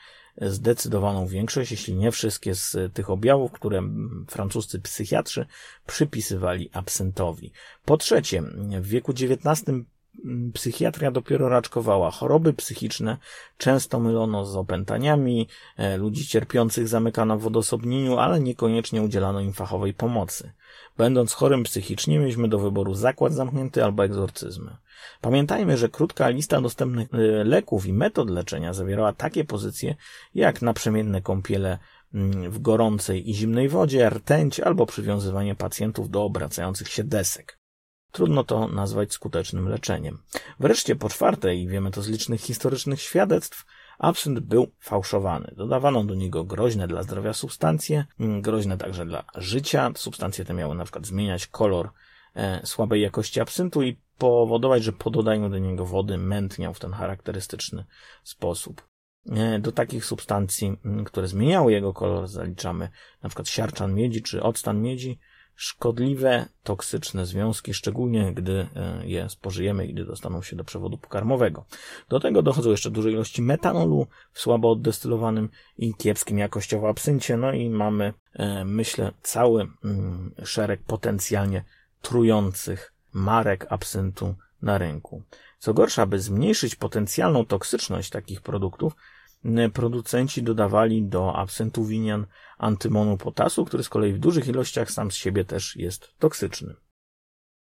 zdecydowaną 0.41 1.27
większość, 1.27 1.71
jeśli 1.71 1.95
nie 1.95 2.11
wszystkie 2.11 2.55
z 2.55 2.93
tych 2.93 3.09
objawów, 3.09 3.51
które 3.51 3.81
francuscy 4.27 4.79
psychiatrzy 4.79 5.45
przypisywali 5.85 6.69
absentowi. 6.73 7.51
Po 7.85 7.97
trzecie, 7.97 8.41
w 8.81 8.87
wieku 8.87 9.11
XIX 9.11 9.69
Mm, 9.69 9.85
psychiatria 10.53 11.11
dopiero 11.11 11.49
raczkowała. 11.49 12.11
Choroby 12.11 12.53
psychiczne 12.53 13.17
często 13.57 13.99
mylono 13.99 14.45
z 14.45 14.55
opętaniami, 14.55 15.47
e, 15.77 15.97
ludzi 15.97 16.27
cierpiących 16.27 16.87
zamykano 16.87 17.37
w 17.37 17.47
odosobnieniu, 17.47 18.17
ale 18.17 18.39
niekoniecznie 18.39 19.01
udzielano 19.01 19.39
im 19.39 19.53
fachowej 19.53 19.93
pomocy. 19.93 20.51
Będąc 20.97 21.33
chorym 21.33 21.63
psychicznie, 21.63 22.19
mieliśmy 22.19 22.47
do 22.47 22.59
wyboru 22.59 22.93
zakład 22.93 23.33
zamknięty 23.33 23.83
albo 23.83 24.05
egzorcyzmy. 24.05 24.77
Pamiętajmy, 25.21 25.77
że 25.77 25.89
krótka 25.89 26.29
lista 26.29 26.61
dostępnych 26.61 27.13
e, 27.13 27.17
leków 27.43 27.85
i 27.85 27.93
metod 27.93 28.29
leczenia 28.29 28.73
zawierała 28.73 29.13
takie 29.13 29.45
pozycje 29.45 29.95
jak 30.35 30.61
naprzemienne 30.61 31.21
kąpiele 31.21 31.77
mm, 32.13 32.51
w 32.51 32.59
gorącej 32.59 33.29
i 33.29 33.33
zimnej 33.33 33.69
wodzie, 33.69 34.09
rtęć 34.09 34.59
albo 34.59 34.85
przywiązywanie 34.85 35.55
pacjentów 35.55 36.09
do 36.09 36.23
obracających 36.23 36.87
się 36.87 37.03
desek. 37.03 37.56
Trudno 38.17 38.43
to 38.43 38.67
nazwać 38.67 39.13
skutecznym 39.13 39.69
leczeniem. 39.69 40.17
Wreszcie 40.59 40.95
po 40.95 41.09
czwarte, 41.09 41.55
i 41.55 41.67
wiemy 41.67 41.91
to 41.91 42.01
z 42.01 42.07
licznych 42.07 42.41
historycznych 42.41 43.01
świadectw, 43.01 43.65
absynt 43.99 44.39
był 44.39 44.67
fałszowany. 44.79 45.53
Dodawano 45.57 46.03
do 46.03 46.15
niego 46.15 46.43
groźne 46.43 46.87
dla 46.87 47.03
zdrowia 47.03 47.33
substancje, 47.33 48.05
mm, 48.19 48.41
groźne 48.41 48.77
także 48.77 49.05
dla 49.05 49.23
życia. 49.35 49.91
Substancje 49.95 50.45
te 50.45 50.53
miały 50.53 50.75
na 50.75 50.83
przykład 50.83 51.05
zmieniać 51.05 51.47
kolor 51.47 51.89
e, 52.35 52.61
słabej 52.65 53.01
jakości 53.01 53.39
absyntu 53.39 53.83
i 53.83 53.97
powodować, 54.17 54.83
że 54.83 54.93
po 54.93 55.09
dodaniu 55.09 55.49
do 55.49 55.57
niego 55.57 55.85
wody 55.85 56.17
mętniał 56.17 56.73
w 56.73 56.79
ten 56.79 56.91
charakterystyczny 56.91 57.85
sposób. 58.23 58.87
E, 59.31 59.59
do 59.59 59.71
takich 59.71 60.05
substancji, 60.05 60.77
mm, 60.85 61.05
które 61.05 61.27
zmieniały 61.27 61.71
jego 61.71 61.93
kolor, 61.93 62.27
zaliczamy 62.27 62.89
na 63.23 63.29
przykład 63.29 63.47
siarczan 63.47 63.93
miedzi 63.93 64.21
czy 64.21 64.43
octan 64.43 64.81
miedzi, 64.81 65.19
szkodliwe, 65.57 66.45
toksyczne 66.63 67.25
związki, 67.25 67.73
szczególnie 67.73 68.33
gdy 68.33 68.67
e, 68.75 69.07
je 69.07 69.29
spożyjemy 69.29 69.85
i 69.85 69.93
gdy 69.93 70.05
dostaną 70.05 70.41
się 70.41 70.55
do 70.55 70.63
przewodu 70.63 70.97
pokarmowego. 70.97 71.65
Do 72.09 72.19
tego 72.19 72.41
dochodzą 72.41 72.71
jeszcze 72.71 72.91
duże 72.91 73.11
ilości 73.11 73.41
metanolu 73.41 74.07
w 74.33 74.39
słabo 74.39 74.71
oddestylowanym 74.71 75.49
i 75.77 75.93
kiepskim 75.95 76.37
jakościowo 76.37 76.89
absyncie, 76.89 77.37
no 77.37 77.51
i 77.51 77.69
mamy, 77.69 78.13
e, 78.33 78.65
myślę, 78.65 79.11
cały 79.21 79.67
mm, 79.83 80.31
szereg 80.43 80.83
potencjalnie 80.83 81.63
trujących 82.01 82.93
marek 83.13 83.65
absyntu 83.69 84.35
na 84.61 84.77
rynku. 84.77 85.23
Co 85.59 85.73
gorsza, 85.73 86.01
aby 86.01 86.19
zmniejszyć 86.19 86.75
potencjalną 86.75 87.45
toksyczność 87.45 88.09
takich 88.09 88.41
produktów, 88.41 88.93
producenci 89.73 90.43
dodawali 90.43 91.03
do 91.03 91.35
absentu 91.35 91.85
winian 91.85 92.25
antymonu 92.57 93.17
potasu, 93.17 93.65
który 93.65 93.83
z 93.83 93.89
kolei 93.89 94.13
w 94.13 94.19
dużych 94.19 94.47
ilościach 94.47 94.91
sam 94.91 95.11
z 95.11 95.15
siebie 95.15 95.45
też 95.45 95.75
jest 95.75 96.17
toksyczny. 96.19 96.75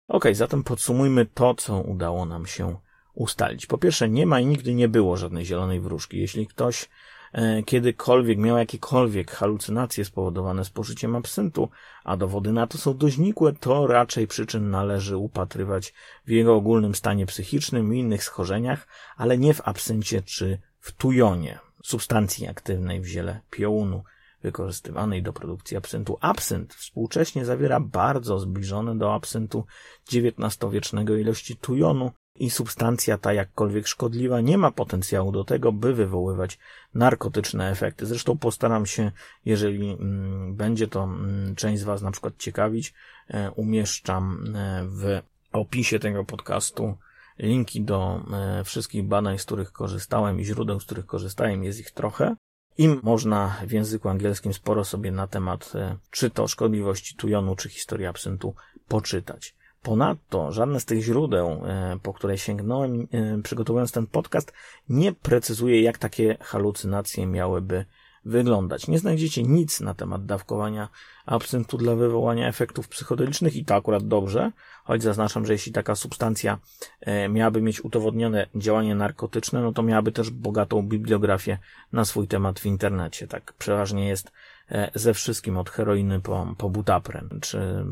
Ok, 0.08 0.24
zatem 0.32 0.62
podsumujmy 0.62 1.26
to, 1.26 1.54
co 1.54 1.80
udało 1.80 2.26
nam 2.26 2.46
się 2.46 2.76
ustalić. 3.14 3.66
Po 3.66 3.78
pierwsze, 3.78 4.08
nie 4.08 4.26
ma 4.26 4.40
i 4.40 4.46
nigdy 4.46 4.74
nie 4.74 4.88
było 4.88 5.16
żadnej 5.16 5.44
zielonej 5.44 5.80
wróżki. 5.80 6.18
Jeśli 6.18 6.46
ktoś 6.46 6.88
e, 7.32 7.62
kiedykolwiek 7.62 8.38
miał 8.38 8.58
jakiekolwiek 8.58 9.30
halucynacje 9.30 10.04
spowodowane 10.04 10.64
spożyciem 10.64 11.16
absyntu, 11.16 11.68
a 12.04 12.16
dowody 12.16 12.52
na 12.52 12.66
to 12.66 12.78
są 12.78 12.96
dość 12.96 13.18
nikłe, 13.18 13.52
to 13.52 13.86
raczej 13.86 14.26
przyczyn 14.26 14.70
należy 14.70 15.16
upatrywać 15.16 15.94
w 16.26 16.30
jego 16.30 16.54
ogólnym 16.54 16.94
stanie 16.94 17.26
psychicznym 17.26 17.94
i 17.94 17.98
innych 17.98 18.24
schorzeniach, 18.24 18.86
ale 19.16 19.38
nie 19.38 19.54
w 19.54 19.68
absyncie 19.68 20.22
czy 20.22 20.58
w 20.82 20.92
tujonie, 20.92 21.58
substancji 21.82 22.46
aktywnej 22.48 23.00
w 23.00 23.06
ziele 23.06 23.40
piołunu 23.50 24.04
wykorzystywanej 24.42 25.22
do 25.22 25.32
produkcji 25.32 25.76
absyntu. 25.76 26.18
Absynt 26.20 26.74
współcześnie 26.74 27.44
zawiera 27.44 27.80
bardzo 27.80 28.38
zbliżone 28.38 28.98
do 28.98 29.14
absyntu 29.14 29.64
XIX-wiecznego 30.12 31.16
ilości 31.16 31.56
tujonu 31.56 32.12
i 32.34 32.50
substancja 32.50 33.18
ta 33.18 33.32
jakkolwiek 33.32 33.86
szkodliwa 33.86 34.40
nie 34.40 34.58
ma 34.58 34.70
potencjału 34.70 35.32
do 35.32 35.44
tego, 35.44 35.72
by 35.72 35.94
wywoływać 35.94 36.58
narkotyczne 36.94 37.70
efekty. 37.70 38.06
Zresztą 38.06 38.38
postaram 38.38 38.86
się, 38.86 39.12
jeżeli 39.44 39.90
mm, 39.90 40.54
będzie 40.54 40.88
to 40.88 41.04
mm, 41.04 41.54
część 41.54 41.80
z 41.80 41.84
Was 41.84 42.02
na 42.02 42.10
przykład 42.10 42.34
ciekawić, 42.38 42.94
e, 43.28 43.50
umieszczam 43.50 44.54
e, 44.56 44.84
w 44.88 45.20
opisie 45.52 45.98
tego 45.98 46.24
podcastu 46.24 46.96
linki 47.38 47.84
do 47.84 48.20
e, 48.32 48.64
wszystkich 48.64 49.04
badań, 49.04 49.38
z 49.38 49.44
których 49.44 49.72
korzystałem 49.72 50.40
i 50.40 50.44
źródeł, 50.44 50.80
z 50.80 50.84
których 50.84 51.06
korzystałem, 51.06 51.64
jest 51.64 51.80
ich 51.80 51.90
trochę. 51.90 52.36
I 52.78 52.88
można 53.02 53.56
w 53.66 53.72
języku 53.72 54.08
angielskim 54.08 54.54
sporo 54.54 54.84
sobie 54.84 55.10
na 55.12 55.26
temat 55.26 55.72
e, 55.74 55.96
czy 56.10 56.30
to 56.30 56.48
szkodliwości 56.48 57.16
tujonu, 57.16 57.56
czy 57.56 57.68
historii 57.68 58.06
absyntu 58.06 58.54
poczytać. 58.88 59.54
Ponadto 59.82 60.52
żadne 60.52 60.80
z 60.80 60.84
tych 60.84 61.02
źródeł, 61.02 61.48
e, 61.48 61.98
po 62.02 62.12
które 62.12 62.38
sięgnąłem, 62.38 63.08
przygotowując 63.42 63.92
ten 63.92 64.06
podcast, 64.06 64.52
nie 64.88 65.12
precyzuje, 65.12 65.82
jak 65.82 65.98
takie 65.98 66.36
halucynacje 66.40 67.26
miałyby 67.26 67.84
wyglądać. 68.24 68.88
Nie 68.88 68.98
znajdziecie 68.98 69.42
nic 69.42 69.80
na 69.80 69.94
temat 69.94 70.26
dawkowania 70.26 70.88
absyntu 71.26 71.78
dla 71.78 71.94
wywołania 71.94 72.48
efektów 72.48 72.88
psychodelicznych 72.88 73.56
i 73.56 73.64
to 73.64 73.74
akurat 73.74 74.08
dobrze, 74.08 74.52
choć 74.84 75.02
zaznaczam, 75.02 75.46
że 75.46 75.52
jeśli 75.52 75.72
taka 75.72 75.94
substancja 75.94 76.58
e, 77.00 77.28
miałaby 77.28 77.62
mieć 77.62 77.84
udowodnione 77.84 78.46
działanie 78.54 78.94
narkotyczne, 78.94 79.62
no 79.62 79.72
to 79.72 79.82
miałaby 79.82 80.12
też 80.12 80.30
bogatą 80.30 80.82
bibliografię 80.82 81.58
na 81.92 82.04
swój 82.04 82.28
temat 82.28 82.60
w 82.60 82.66
internecie. 82.66 83.26
Tak 83.26 83.52
przeważnie 83.52 84.08
jest 84.08 84.32
e, 84.70 84.90
ze 84.94 85.14
wszystkim 85.14 85.56
od 85.56 85.70
heroiny 85.70 86.20
po, 86.20 86.54
po 86.58 86.70
butapren, 86.70 87.28
czy 87.40 87.84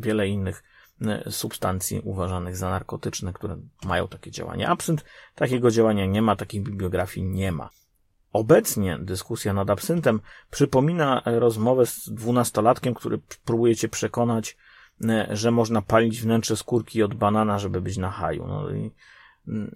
wiele 0.00 0.28
innych 0.28 0.62
e, 1.02 1.30
substancji 1.30 2.00
uważanych 2.04 2.56
za 2.56 2.70
narkotyczne, 2.70 3.32
które 3.32 3.56
mają 3.84 4.08
takie 4.08 4.30
działanie. 4.30 4.68
Absynt 4.68 5.04
takiego 5.34 5.70
działania 5.70 6.06
nie 6.06 6.22
ma, 6.22 6.36
takiej 6.36 6.60
bibliografii 6.60 7.26
nie 7.26 7.52
ma. 7.52 7.70
Obecnie 8.34 8.98
dyskusja 9.02 9.52
nad 9.52 9.70
absyntem 9.70 10.20
przypomina 10.50 11.22
rozmowę 11.26 11.86
z 11.86 12.08
dwunastolatkiem, 12.08 12.94
który 12.94 13.18
próbuje 13.44 13.76
cię 13.76 13.88
przekonać, 13.88 14.56
e, 15.04 15.28
że 15.30 15.50
można 15.50 15.82
palić 15.82 16.22
wnętrze 16.22 16.56
skórki 16.56 17.02
od 17.02 17.14
banana, 17.14 17.58
żeby 17.58 17.80
być 17.80 17.96
na 17.96 18.10
haju. 18.10 18.46
No 18.46 18.70
i, 18.70 18.90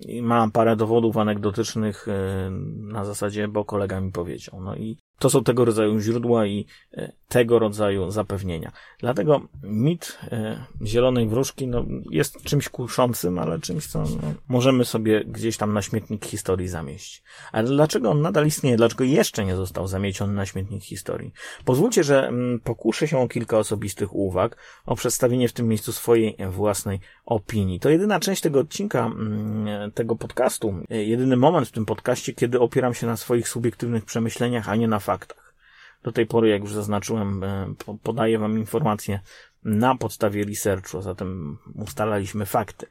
i 0.00 0.22
mam 0.22 0.50
parę 0.50 0.76
dowodów 0.76 1.16
anegdotycznych 1.16 2.08
e, 2.08 2.50
na 2.76 3.04
zasadzie, 3.04 3.48
bo 3.48 3.64
kolega 3.64 4.00
mi 4.00 4.12
powiedział. 4.12 4.60
No 4.60 4.76
i 4.76 4.98
to 5.18 5.30
są 5.30 5.44
tego 5.44 5.64
rodzaju 5.64 6.00
źródła 6.00 6.46
i 6.46 6.66
e, 6.94 7.12
tego 7.28 7.58
rodzaju 7.58 8.10
zapewnienia. 8.10 8.72
Dlatego 9.00 9.40
mit 9.62 10.18
e, 10.32 10.64
zielonej 10.84 11.28
wróżki 11.28 11.66
no, 11.66 11.84
jest 12.10 12.42
czymś 12.42 12.68
kuszącym, 12.68 13.38
ale 13.38 13.60
czymś, 13.60 13.86
co 13.86 13.98
no, 13.98 14.34
możemy 14.48 14.84
sobie 14.84 15.24
gdzieś 15.24 15.56
tam 15.56 15.72
na 15.72 15.82
śmietnik 15.82 16.24
historii 16.24 16.68
zamieść. 16.68 17.22
Ale 17.52 17.68
dlaczego 17.68 18.10
on 18.10 18.22
nadal 18.22 18.46
istnieje? 18.46 18.76
Dlaczego 18.76 19.04
jeszcze 19.04 19.44
nie 19.44 19.56
został 19.56 19.86
zamieciony 19.86 20.32
na 20.32 20.46
śmietnik 20.46 20.84
historii? 20.84 21.32
Pozwólcie, 21.64 22.04
że 22.04 22.28
mm, 22.28 22.60
pokuszę 22.60 23.08
się 23.08 23.18
o 23.18 23.28
kilka 23.28 23.58
osobistych 23.58 24.14
uwag, 24.14 24.56
o 24.86 24.96
przedstawienie 24.96 25.48
w 25.48 25.52
tym 25.52 25.68
miejscu 25.68 25.92
swojej 25.92 26.36
własnej 26.50 27.00
opinii. 27.26 27.80
To 27.80 27.90
jedyna 27.90 28.20
część 28.20 28.42
tego 28.42 28.60
odcinka, 28.60 29.06
mm, 29.06 29.92
tego 29.92 30.16
podcastu, 30.16 30.74
e, 30.90 31.04
jedyny 31.04 31.36
moment 31.36 31.68
w 31.68 31.72
tym 31.72 31.86
podcaście, 31.86 32.34
kiedy 32.34 32.60
opieram 32.60 32.94
się 32.94 33.06
na 33.06 33.16
swoich 33.16 33.48
subiektywnych 33.48 34.04
przemyśleniach, 34.04 34.68
a 34.68 34.76
nie 34.76 34.88
na 34.88 35.00
faktach. 35.08 35.54
Do 36.02 36.12
tej 36.12 36.26
pory, 36.26 36.48
jak 36.48 36.62
już 36.62 36.72
zaznaczyłem, 36.72 37.44
e, 37.44 37.74
podaję 38.02 38.38
Wam 38.38 38.58
informacje 38.58 39.20
na 39.64 39.96
podstawie 39.96 40.44
researchu, 40.44 40.98
a 40.98 41.02
zatem 41.02 41.58
ustalaliśmy 41.74 42.46
fakty. 42.46 42.86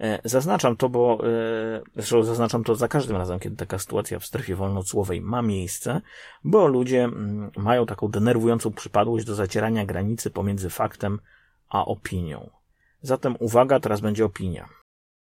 E, 0.00 0.20
zaznaczam 0.24 0.76
to, 0.76 0.88
bo 0.88 1.18
e, 1.22 1.82
zresztą 1.96 2.22
zaznaczam 2.22 2.64
to 2.64 2.74
za 2.74 2.88
każdym 2.88 3.16
razem, 3.16 3.38
kiedy 3.38 3.56
taka 3.56 3.78
sytuacja 3.78 4.18
w 4.18 4.26
strefie 4.26 4.56
wolnocłowej 4.56 5.20
ma 5.20 5.42
miejsce, 5.42 6.00
bo 6.44 6.66
ludzie 6.66 7.04
mm, 7.04 7.50
mają 7.56 7.86
taką 7.86 8.08
denerwującą 8.08 8.72
przypadłość 8.72 9.26
do 9.26 9.34
zacierania 9.34 9.86
granicy 9.86 10.30
pomiędzy 10.30 10.70
faktem 10.70 11.18
a 11.68 11.84
opinią. 11.84 12.50
Zatem 13.02 13.36
uwaga, 13.40 13.80
teraz 13.80 14.00
będzie 14.00 14.24
opinia. 14.24 14.68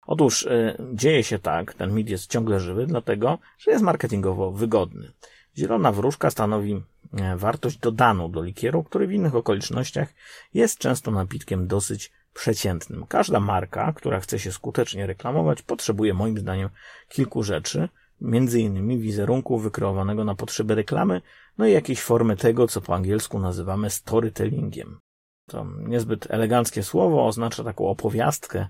Otóż 0.07 0.49
dzieje 0.95 1.23
się 1.25 1.39
tak, 1.39 1.75
ten 1.75 1.95
mit 1.95 2.09
jest 2.11 2.31
ciągle 2.31 2.61
żywy, 2.61 2.87
dlatego, 2.87 3.39
że 3.59 3.71
jest 3.71 3.85
marketingowo 3.85 4.53
wygodny. 4.53 5.13
Zielona 5.59 5.93
wróżka 5.93 6.31
stanowi 6.31 6.83
e, 7.13 7.37
wartość 7.37 7.79
dodaną 7.79 8.31
do 8.31 8.43
likieru, 8.43 8.83
który 8.83 9.07
w 9.07 9.13
innych 9.13 9.35
okolicznościach 9.35 10.09
jest 10.55 10.79
często 10.79 11.11
napitkiem 11.11 11.67
dosyć 11.67 12.13
przeciętnym. 12.35 13.07
Każda 13.09 13.41
marka, 13.41 13.93
która 13.93 14.21
chce 14.21 14.39
się 14.39 14.53
skutecznie 14.53 15.07
reklamować, 15.07 15.63
potrzebuje 15.63 16.15
moim 16.15 16.39
zdaniem 16.39 16.69
kilku 17.09 17.43
rzeczy, 17.43 17.89
między 18.21 18.61
innymi 18.61 18.99
wizerunku 18.99 19.59
wykreowanego 19.59 20.25
na 20.25 20.35
potrzeby 20.35 20.75
reklamy, 20.75 21.21
no 21.59 21.67
i 21.67 21.73
jakiejś 21.73 22.03
formy 22.03 22.37
tego, 22.37 22.69
co 22.69 22.81
po 22.81 22.95
angielsku 22.95 23.39
nazywamy 23.39 23.91
storytellingiem. 23.91 24.99
To 25.47 25.67
niezbyt 25.79 26.31
eleganckie 26.31 26.83
słowo 26.83 27.27
oznacza 27.27 27.65
taką 27.65 27.87
opowiastkę 27.87 28.69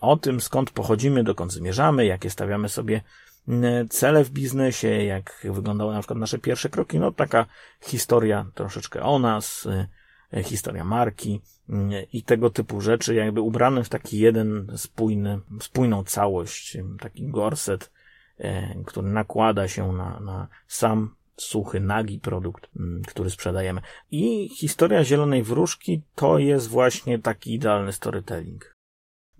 o 0.00 0.16
tym, 0.16 0.40
skąd 0.40 0.70
pochodzimy, 0.70 1.24
dokąd 1.24 1.52
zmierzamy, 1.52 2.06
jakie 2.06 2.30
stawiamy 2.30 2.68
sobie 2.68 3.00
cele 3.90 4.24
w 4.24 4.30
biznesie, 4.30 4.88
jak 4.88 5.46
wyglądały 5.50 5.94
na 5.94 6.00
przykład 6.00 6.18
nasze 6.18 6.38
pierwsze 6.38 6.68
kroki, 6.68 6.98
no 6.98 7.12
taka 7.12 7.46
historia 7.80 8.46
troszeczkę 8.54 9.02
o 9.02 9.18
nas, 9.18 9.68
y, 10.36 10.42
historia 10.42 10.84
marki 10.84 11.40
y, 11.70 11.72
i 12.12 12.22
tego 12.22 12.50
typu 12.50 12.80
rzeczy, 12.80 13.14
jakby 13.14 13.40
ubrane 13.40 13.84
w 13.84 13.88
taki 13.88 14.18
jeden 14.18 14.72
spójny, 14.76 15.40
spójną 15.60 16.04
całość, 16.04 16.78
taki 17.00 17.28
gorset, 17.28 17.92
y, 18.40 18.44
który 18.86 19.08
nakłada 19.08 19.68
się 19.68 19.92
na, 19.92 20.20
na 20.20 20.48
sam 20.66 21.14
suchy, 21.36 21.80
nagi 21.80 22.18
produkt, 22.18 22.70
który 23.06 23.30
sprzedajemy. 23.30 23.80
I 24.10 24.48
historia 24.48 25.04
Zielonej 25.04 25.42
Wróżki 25.42 26.02
to 26.14 26.38
jest 26.38 26.68
właśnie 26.68 27.18
taki 27.18 27.54
idealny 27.54 27.92
storytelling. 27.92 28.74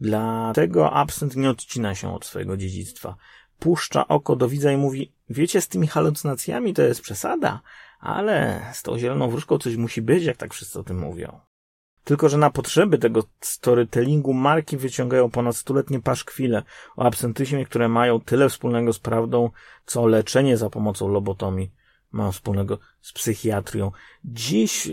Dlatego 0.01 0.92
absent 0.92 1.37
nie 1.37 1.51
odcina 1.51 1.94
się 1.94 2.14
od 2.14 2.25
swojego 2.25 2.57
dziedzictwa 2.57 3.16
puszcza 3.59 4.09
oko 4.09 4.37
do 4.37 4.49
widza 4.49 4.73
i 4.73 4.77
mówi, 4.77 5.12
wiecie, 5.31 5.61
z 5.61 5.68
tymi 5.68 5.87
halucynacjami 5.87 6.75
to 6.75 6.83
jest 6.83 7.01
przesada, 7.01 7.61
ale 8.01 8.61
z 8.73 8.83
tą 8.83 8.99
zieloną 8.99 9.31
wróżką 9.31 9.59
coś 9.59 9.77
musi 9.77 10.03
być, 10.03 10.25
jak 10.25 10.37
tak 10.37 10.55
wszyscy 10.55 10.79
o 10.79 10.85
tym 10.85 10.99
mówią. 10.99 11.40
Tylko, 12.05 12.29
że 12.29 12.38
na 12.38 12.51
potrzeby 12.51 12.99
tego 12.99 13.25
storytellingu 13.40 14.35
marki 14.35 14.77
wyciągają 14.77 15.31
ponad 15.31 15.57
stuletnie 15.57 16.01
paszkwile 16.01 16.62
o 16.97 17.05
absentyzmie, 17.05 17.66
które 17.66 17.88
mają 17.88 18.21
tyle 18.21 18.49
wspólnego 18.49 18.92
z 18.92 18.99
prawdą, 18.99 19.51
co 19.87 20.07
leczenie 20.07 20.57
za 20.57 20.71
pomocą 20.71 21.09
lobotomii 21.09 21.73
ma 22.12 22.33
wspólnego 22.33 22.79
z 23.01 23.12
psychiatrią. 23.12 23.92
Dziś 24.25 24.90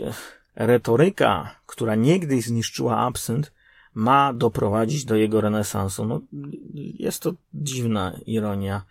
retoryka, 0.55 1.55
która 1.65 1.95
niegdyś 1.95 2.45
zniszczyła 2.45 2.97
absynt, 2.97 3.53
ma 3.95 4.33
doprowadzić 4.33 5.05
do 5.05 5.15
jego 5.15 5.41
renesansu. 5.41 6.05
No, 6.05 6.21
jest 6.73 7.21
to 7.21 7.33
dziwna 7.53 8.19
ironia, 8.25 8.85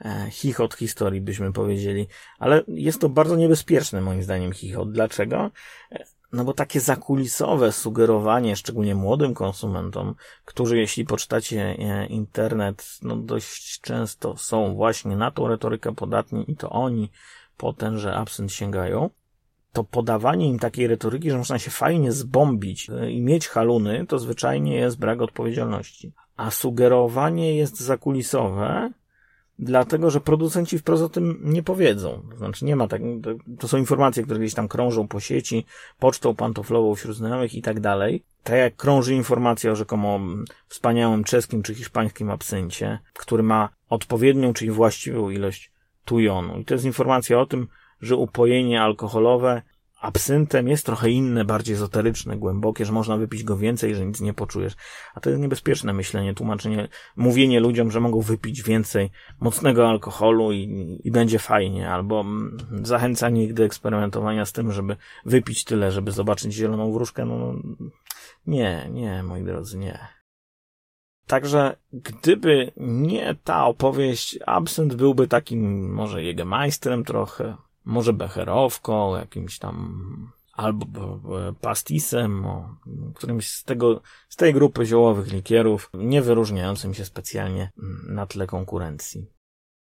e, 0.00 0.30
chichot 0.30 0.74
historii 0.74 1.20
byśmy 1.20 1.52
powiedzieli, 1.52 2.06
ale 2.38 2.64
jest 2.68 3.00
to 3.00 3.08
bardzo 3.08 3.36
niebezpieczne 3.36 4.00
moim 4.00 4.22
zdaniem 4.22 4.52
chichot. 4.52 4.92
Dlaczego? 4.92 5.50
E, 5.92 6.04
no 6.32 6.44
bo 6.44 6.52
takie 6.52 6.80
zakulisowe 6.80 7.72
sugerowanie, 7.72 8.56
szczególnie 8.56 8.94
młodym 8.94 9.34
konsumentom, 9.34 10.14
którzy 10.44 10.78
jeśli 10.78 11.04
poczytacie 11.04 11.76
e, 11.78 12.06
internet, 12.06 12.98
no 13.02 13.16
dość 13.16 13.80
często 13.80 14.36
są 14.36 14.74
właśnie 14.74 15.16
na 15.16 15.30
tą 15.30 15.48
retorykę 15.48 15.94
podatni 15.94 16.50
i 16.50 16.56
to 16.56 16.70
oni 16.70 17.10
po 17.56 17.72
tenże 17.72 18.14
absent 18.14 18.52
sięgają, 18.52 19.10
to 19.76 19.84
podawanie 19.84 20.48
im 20.48 20.58
takiej 20.58 20.86
retoryki, 20.86 21.30
że 21.30 21.38
można 21.38 21.58
się 21.58 21.70
fajnie 21.70 22.12
zbombić 22.12 22.90
e, 22.90 23.10
i 23.10 23.22
mieć 23.22 23.48
haluny, 23.48 24.06
to 24.08 24.18
zwyczajnie 24.18 24.76
jest 24.76 24.98
brak 24.98 25.22
odpowiedzialności. 25.22 26.12
A 26.36 26.50
sugerowanie 26.50 27.56
jest 27.56 27.80
zakulisowe, 27.80 28.90
dlatego 29.58 30.10
że 30.10 30.20
producenci 30.20 30.78
wprost 30.78 31.02
o 31.02 31.08
tym 31.08 31.40
nie 31.42 31.62
powiedzą. 31.62 32.22
To 32.30 32.36
znaczy 32.36 32.64
nie 32.64 32.76
ma 32.76 32.88
tak, 32.88 33.02
to, 33.58 33.68
są 33.68 33.78
informacje, 33.78 34.22
które 34.22 34.40
gdzieś 34.40 34.54
tam 34.54 34.68
krążą 34.68 35.08
po 35.08 35.20
sieci, 35.20 35.66
pocztą 35.98 36.34
pantoflową 36.34 36.94
wśród 36.94 37.16
znajomych 37.16 37.54
i 37.54 37.62
tak 37.62 37.80
dalej. 37.80 38.22
Tak 38.42 38.56
jak 38.56 38.76
krąży 38.76 39.14
informacja 39.14 39.72
o 39.72 39.76
rzekomo 39.76 40.20
wspaniałym 40.68 41.24
czeskim 41.24 41.62
czy 41.62 41.74
hiszpańskim 41.74 42.30
absyncie, 42.30 42.98
który 43.14 43.42
ma 43.42 43.68
odpowiednią, 43.88 44.52
czyli 44.52 44.70
właściwą 44.70 45.30
ilość 45.30 45.72
tujonu. 46.04 46.58
I 46.58 46.64
to 46.64 46.74
jest 46.74 46.84
informacja 46.84 47.40
o 47.40 47.46
tym, 47.46 47.68
że 48.06 48.16
upojenie 48.16 48.82
alkoholowe 48.82 49.62
absyntem 50.00 50.68
jest 50.68 50.86
trochę 50.86 51.10
inne, 51.10 51.44
bardziej 51.44 51.74
ezoteryczne, 51.74 52.36
głębokie, 52.36 52.84
że 52.84 52.92
można 52.92 53.16
wypić 53.16 53.44
go 53.44 53.56
więcej, 53.56 53.94
że 53.94 54.06
nic 54.06 54.20
nie 54.20 54.34
poczujesz. 54.34 54.76
A 55.14 55.20
to 55.20 55.30
jest 55.30 55.42
niebezpieczne 55.42 55.92
myślenie, 55.92 56.34
tłumaczenie, 56.34 56.88
mówienie 57.16 57.60
ludziom, 57.60 57.90
że 57.90 58.00
mogą 58.00 58.20
wypić 58.20 58.62
więcej 58.62 59.10
mocnego 59.40 59.88
alkoholu 59.88 60.52
i, 60.52 61.00
i 61.04 61.10
będzie 61.10 61.38
fajnie, 61.38 61.90
albo 61.90 62.20
mm, 62.20 62.56
zachęcanie 62.82 63.44
ich 63.44 63.54
do 63.54 63.64
eksperymentowania 63.64 64.44
z 64.44 64.52
tym, 64.52 64.72
żeby 64.72 64.96
wypić 65.24 65.64
tyle, 65.64 65.92
żeby 65.92 66.12
zobaczyć 66.12 66.52
zieloną 66.52 66.92
wróżkę. 66.92 67.24
No, 67.24 67.54
nie, 68.46 68.88
nie, 68.92 69.22
moi 69.22 69.42
drodzy, 69.42 69.78
nie. 69.78 69.98
Także 71.26 71.76
gdyby 71.92 72.72
nie 72.76 73.34
ta 73.44 73.66
opowieść, 73.66 74.38
absynt 74.46 74.94
byłby 74.94 75.28
takim 75.28 75.92
może 75.94 76.18
Jägermeisterem 76.18 77.04
trochę, 77.04 77.56
może 77.86 78.12
becherowką, 78.12 79.16
jakimś 79.16 79.58
tam 79.58 80.32
albo 80.52 81.20
pastisem, 81.60 82.46
o, 82.46 82.76
którymś 83.14 83.48
z 83.48 83.64
tego, 83.64 84.00
z 84.28 84.36
tej 84.36 84.54
grupy 84.54 84.86
ziołowych 84.86 85.32
likierów, 85.32 85.90
nie 85.94 86.22
wyróżniającym 86.22 86.94
się 86.94 87.04
specjalnie 87.04 87.72
na 88.08 88.26
tle 88.26 88.46
konkurencji. 88.46 89.26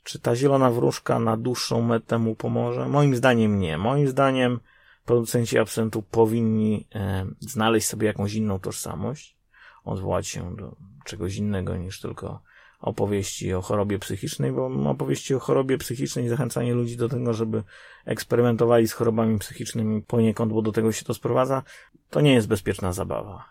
Czy 0.04 0.20
ta 0.20 0.36
zielona 0.36 0.72
wróżka 0.72 1.20
na 1.20 1.38
dłuższą 1.38 1.82
metę 1.82 2.18
mu 2.18 2.36
pomoże? 2.36 2.88
Moim 2.88 3.16
zdaniem 3.16 3.60
nie. 3.60 3.78
Moim 3.78 4.08
zdaniem 4.08 4.60
producenci 5.06 5.58
absentu 5.58 6.02
powinni 6.02 6.88
e, 6.96 7.26
znaleźć 7.40 7.88
sobie 7.88 8.08
jakąś 8.08 8.34
inną 8.34 8.60
tożsamość, 8.60 9.38
odwołać 9.84 10.28
się 10.28 10.56
do 10.56 10.76
czegoś 11.06 11.36
innego 11.36 11.78
niż 11.78 12.02
tylko 12.02 12.42
opowieści 12.80 13.54
o 13.54 13.62
chorobie 13.62 14.00
psychicznej, 14.00 14.52
bo 14.52 14.90
opowieści 14.90 15.36
o 15.36 15.40
chorobie 15.40 15.78
psychicznej 15.78 16.26
i 16.26 16.30
zachęcanie 16.30 16.74
ludzi 16.74 16.98
do 16.98 17.10
tego, 17.10 17.34
żeby 17.34 17.64
eksperymentowali 18.06 18.88
z 18.88 18.94
chorobami 18.94 19.40
psychicznymi 19.40 20.02
poniekąd, 20.02 20.54
bo 20.54 20.62
do 20.62 20.72
tego 20.72 20.92
się 20.92 21.06
to 21.06 21.14
sprowadza, 21.14 21.64
to 22.10 22.22
nie 22.22 22.34
jest 22.34 22.48
bezpieczna 22.48 22.94
zabawa. 22.94 23.46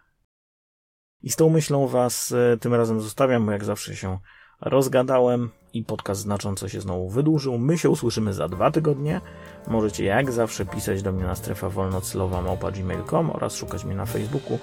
I 1.23 1.31
z 1.31 1.37
tą 1.37 1.51
myślą 1.51 1.87
Was 1.87 2.33
e, 2.33 2.57
tym 2.61 2.75
razem 2.75 3.01
zostawiam, 3.01 3.47
bo 3.47 3.53
jak 3.53 3.65
zawsze 3.65 3.97
się 3.97 4.19
rozgadałem 4.61 5.51
i 5.75 5.85
podcast 5.85 6.21
znacząco 6.21 6.69
się 6.69 6.81
znowu 6.81 7.09
wydłużył. 7.09 7.59
My 7.59 7.79
się 7.79 7.91
usłyszymy 7.91 8.35
za 8.35 8.49
dwa 8.49 8.71
tygodnie. 8.71 9.21
Możecie 9.69 10.05
jak 10.05 10.33
zawsze 10.33 10.67
pisać 10.67 11.03
do 11.03 11.13
mnie 11.13 11.25
na 11.25 11.35
strefa 11.35 11.69
wolnoclowa 11.69 12.71
gmail.com 12.73 13.31
oraz 13.31 13.55
szukać 13.55 13.85
mnie 13.85 13.95
na 13.95 14.07
Facebooku 14.07 14.59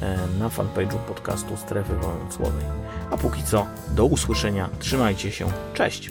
e, 0.00 0.18
na 0.38 0.48
fanpage'u 0.48 0.98
podcastu 1.08 1.56
Strefy 1.56 1.94
Wolnocłowej. 1.94 2.64
A 3.10 3.16
póki 3.16 3.42
co, 3.42 3.66
do 3.90 4.04
usłyszenia, 4.04 4.68
trzymajcie 4.78 5.32
się, 5.32 5.46
cześć! 5.74 6.10